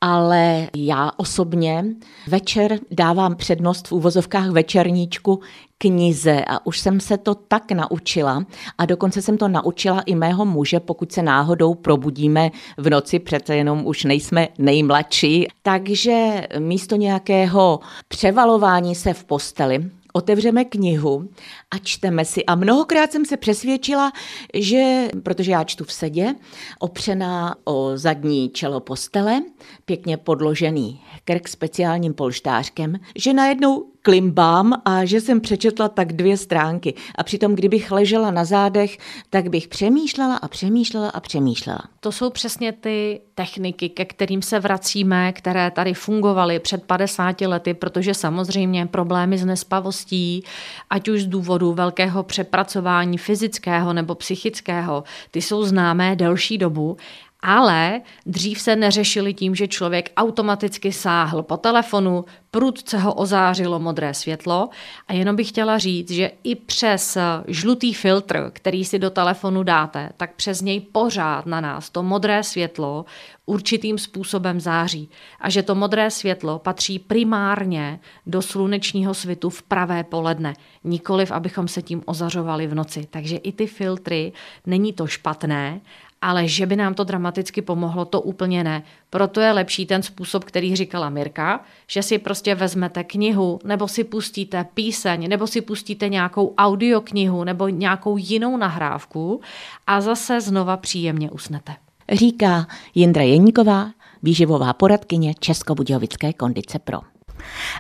ale 0.01 0.69
já 0.75 1.12
osobně 1.17 1.86
večer 2.27 2.79
dávám 2.91 3.36
přednost 3.36 3.88
v 3.88 3.91
úvozovkách 3.91 4.49
večerníčku 4.49 5.39
knize 5.77 6.45
a 6.47 6.65
už 6.65 6.79
jsem 6.79 6.99
se 6.99 7.17
to 7.17 7.36
tak 7.36 7.71
naučila 7.71 8.45
a 8.77 8.86
dokonce 8.86 9.21
jsem 9.21 9.38
to 9.38 9.47
naučila 9.47 10.01
i 10.01 10.15
mého 10.15 10.45
muže, 10.45 10.79
pokud 10.79 11.12
se 11.12 11.21
náhodou 11.21 11.73
probudíme 11.73 12.51
v 12.77 12.89
noci, 12.89 13.19
přece 13.19 13.55
jenom 13.55 13.86
už 13.86 14.03
nejsme 14.03 14.47
nejmladší. 14.57 15.47
Takže 15.62 16.47
místo 16.59 16.95
nějakého 16.95 17.79
převalování 18.07 18.95
se 18.95 19.13
v 19.13 19.23
posteli, 19.23 19.89
otevřeme 20.13 20.65
knihu 20.65 21.30
a 21.71 21.78
čteme 21.78 22.26
si. 22.26 22.45
A 22.45 22.56
mnohokrát 22.56 23.12
jsem 23.12 23.26
se 23.26 23.38
přesvědčila, 23.38 24.12
že, 24.54 25.08
protože 25.23 25.52
já 25.52 25.63
čtu 25.63 25.84
v 25.84 25.93
sedě, 25.93 26.36
opřená 26.80 27.56
o 27.63 27.91
zadní 27.95 28.49
čelo 28.49 28.80
postele, 28.80 29.41
pěkně 29.86 30.17
podložený 30.17 31.02
krk 31.26 31.47
speciálním 31.47 32.13
polštářkem, 32.13 32.99
že 33.15 33.34
najednou 33.34 33.92
klimbám 34.03 34.73
a 34.85 35.05
že 35.05 35.21
jsem 35.21 35.41
přečetla 35.41 35.89
tak 35.89 36.13
dvě 36.13 36.37
stránky. 36.37 36.93
A 37.15 37.23
přitom, 37.23 37.55
kdybych 37.55 37.91
ležela 37.91 38.31
na 38.31 38.45
zádech, 38.45 38.97
tak 39.29 39.49
bych 39.49 39.67
přemýšlela 39.67 40.35
a 40.35 40.47
přemýšlela 40.47 41.09
a 41.09 41.19
přemýšlela. 41.19 41.79
To 41.99 42.11
jsou 42.11 42.29
přesně 42.29 42.71
ty 42.71 43.21
techniky, 43.35 43.89
ke 43.89 44.05
kterým 44.05 44.41
se 44.41 44.59
vracíme, 44.59 45.33
které 45.33 45.71
tady 45.71 45.93
fungovaly 45.93 46.59
před 46.59 46.83
50 46.83 47.41
lety, 47.41 47.73
protože 47.73 48.13
samozřejmě 48.13 48.85
problémy 48.85 49.37
s 49.37 49.45
nespavostí, 49.45 50.43
ať 50.89 51.09
už 51.09 51.23
z 51.23 51.27
důvodu 51.27 51.73
velkého 51.73 52.23
přepracování 52.23 53.17
fyzického 53.17 53.93
nebo 53.93 54.15
psychického, 54.15 55.03
ty 55.31 55.41
jsou 55.41 55.63
známé 55.63 56.15
delší 56.15 56.57
dobu 56.57 56.97
ale 57.43 58.01
dřív 58.25 58.62
se 58.62 58.75
neřešili 58.75 59.34
tím, 59.34 59.56
že 59.56 59.67
člověk 59.67 60.12
automaticky 60.17 60.91
sáhl 60.91 61.43
po 61.43 61.58
telefonu, 61.58 62.25
prudce 62.51 62.97
ho 62.97 63.13
ozářilo 63.13 63.79
modré 63.79 64.13
světlo 64.13 64.69
a 65.08 65.13
jenom 65.13 65.36
bych 65.36 65.49
chtěla 65.49 65.77
říct, 65.77 66.12
že 66.12 66.32
i 66.43 66.56
přes 66.56 67.17
žlutý 67.47 67.93
filtr, 67.93 68.49
který 68.53 68.86
si 68.86 68.99
do 68.99 69.10
telefonu 69.10 69.63
dáte, 69.63 70.10
tak 70.17 70.36
přes 70.36 70.62
něj 70.62 70.79
pořád 70.79 71.45
na 71.45 71.62
nás 71.62 71.89
to 71.89 72.03
modré 72.03 72.43
světlo 72.43 73.06
určitým 73.45 73.97
způsobem 73.97 74.60
září 74.60 75.10
a 75.39 75.49
že 75.49 75.63
to 75.63 75.75
modré 75.75 76.12
světlo 76.12 76.60
patří 76.60 76.99
primárně 76.99 77.99
do 78.25 78.41
slunečního 78.41 79.13
svitu 79.13 79.49
v 79.49 79.63
pravé 79.63 80.03
poledne, 80.03 80.53
nikoliv 80.84 81.32
abychom 81.32 81.67
se 81.67 81.82
tím 81.82 82.01
ozařovali 82.06 82.67
v 82.67 82.75
noci. 82.75 83.08
Takže 83.10 83.38
i 83.38 83.51
ty 83.51 83.67
filtry, 83.67 84.34
není 84.65 84.93
to 84.93 85.08
špatné, 85.08 85.82
ale 86.23 86.47
že 86.47 86.65
by 86.65 86.75
nám 86.75 86.93
to 86.93 87.03
dramaticky 87.03 87.62
pomohlo, 87.62 88.05
to 88.05 88.21
úplně 88.21 88.63
ne. 88.63 88.83
Proto 89.09 89.41
je 89.41 89.51
lepší 89.51 89.86
ten 89.86 90.03
způsob, 90.03 90.43
který 90.43 90.75
říkala 90.75 91.09
Mirka, 91.09 91.63
že 91.88 92.03
si 92.03 92.17
prostě 92.17 92.55
vezmete 92.55 93.03
knihu, 93.03 93.59
nebo 93.63 93.88
si 93.88 94.03
pustíte 94.03 94.65
píseň, 94.73 95.29
nebo 95.29 95.47
si 95.47 95.62
pustíte 95.62 96.09
nějakou 96.09 96.53
audioknihu, 96.57 97.43
nebo 97.43 97.67
nějakou 97.67 98.17
jinou 98.17 98.57
nahrávku 98.57 99.41
a 99.88 100.01
zase 100.01 100.41
znova 100.41 100.77
příjemně 100.77 101.31
usnete. 101.31 101.75
Říká 102.12 102.67
Jindra 102.95 103.23
Jeníková, 103.23 103.91
výživová 104.23 104.73
poradkyně 104.73 105.33
Českobudějovické 105.39 106.33
kondice 106.33 106.79
Pro. 106.79 107.12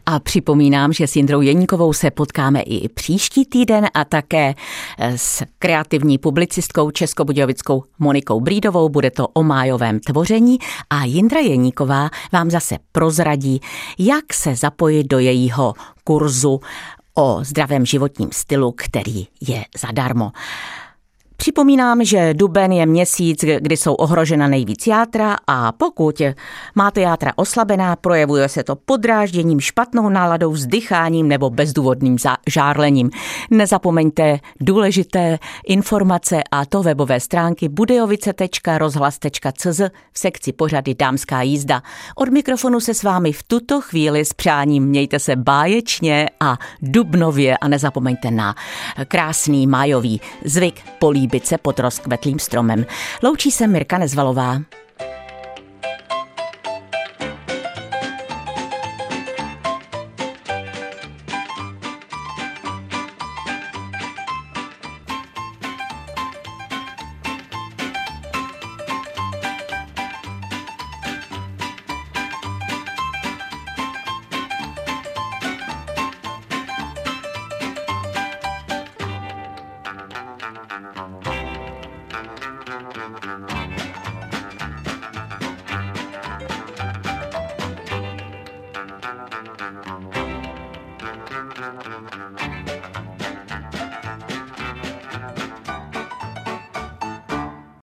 A 0.05 0.19
připomínám, 0.19 0.93
že 0.93 1.07
s 1.07 1.15
Jindrou 1.15 1.41
Jeníkovou 1.41 1.93
se 1.93 2.11
potkáme 2.11 2.61
i 2.61 2.89
příští 2.89 3.45
týden 3.45 3.87
a 3.93 4.05
také 4.05 4.53
s 4.99 5.43
kreativní 5.59 6.17
publicistkou 6.17 6.91
českobudějovickou 6.91 7.83
Monikou 7.99 8.39
Brídovou. 8.39 8.89
Bude 8.89 9.11
to 9.11 9.27
o 9.27 9.43
májovém 9.43 9.99
tvoření 9.99 10.57
a 10.89 11.03
Jindra 11.03 11.39
Jeníková 11.39 12.09
vám 12.31 12.51
zase 12.51 12.77
prozradí, 12.91 13.61
jak 13.99 14.33
se 14.33 14.55
zapojit 14.55 15.03
do 15.03 15.19
jejího 15.19 15.73
kurzu 16.03 16.59
o 17.15 17.39
zdravém 17.41 17.85
životním 17.85 18.29
stylu, 18.31 18.71
který 18.71 19.27
je 19.47 19.65
zadarmo. 19.77 20.31
Připomínám, 21.37 22.03
že 22.03 22.33
duben 22.33 22.71
je 22.71 22.85
měsíc, 22.85 23.45
kdy 23.59 23.77
jsou 23.77 23.93
ohrožena 23.93 24.47
nejvíc 24.47 24.87
játra 24.87 25.37
a 25.47 25.71
pokud 25.71 26.21
máte 26.75 27.01
játra 27.01 27.31
oslabená, 27.35 27.95
projevuje 27.95 28.49
se 28.49 28.63
to 28.63 28.75
podrážděním, 28.75 29.59
špatnou 29.59 30.09
náladou, 30.09 30.51
vzdycháním 30.51 31.27
nebo 31.27 31.49
bezdůvodným 31.49 32.17
žárlením. 32.47 33.09
Nezapomeňte 33.51 34.39
důležité 34.61 35.39
informace 35.67 36.41
a 36.51 36.65
to 36.65 36.83
webové 36.83 37.19
stránky 37.19 37.69
budejovice.rozhlas.cz 37.69 39.81
v 40.11 40.19
sekci 40.19 40.53
pořady 40.53 40.95
Dámská 40.95 41.41
jízda. 41.41 41.83
Od 42.15 42.29
mikrofonu 42.29 42.79
se 42.79 42.93
s 42.93 43.03
vámi 43.03 43.31
v 43.31 43.43
tuto 43.43 43.81
chvíli 43.81 44.25
s 44.25 44.33
přáním 44.33 44.85
mějte 44.85 45.19
se 45.19 45.35
báječně 45.35 46.29
a 46.39 46.57
dubnově 46.81 47.57
a 47.57 47.67
nezapomeňte 47.67 48.31
na 48.31 48.55
krásný 49.07 49.67
májový 49.67 50.21
zvyk 50.45 50.81
políbit 51.23 51.43
Bice 51.43 51.57
pod 51.57 51.79
rozkvetlým 51.79 52.39
stromem. 52.39 52.85
Loučí 53.23 53.51
se 53.51 53.67
Mirka 53.67 53.97
Nezvalová. 53.97 54.61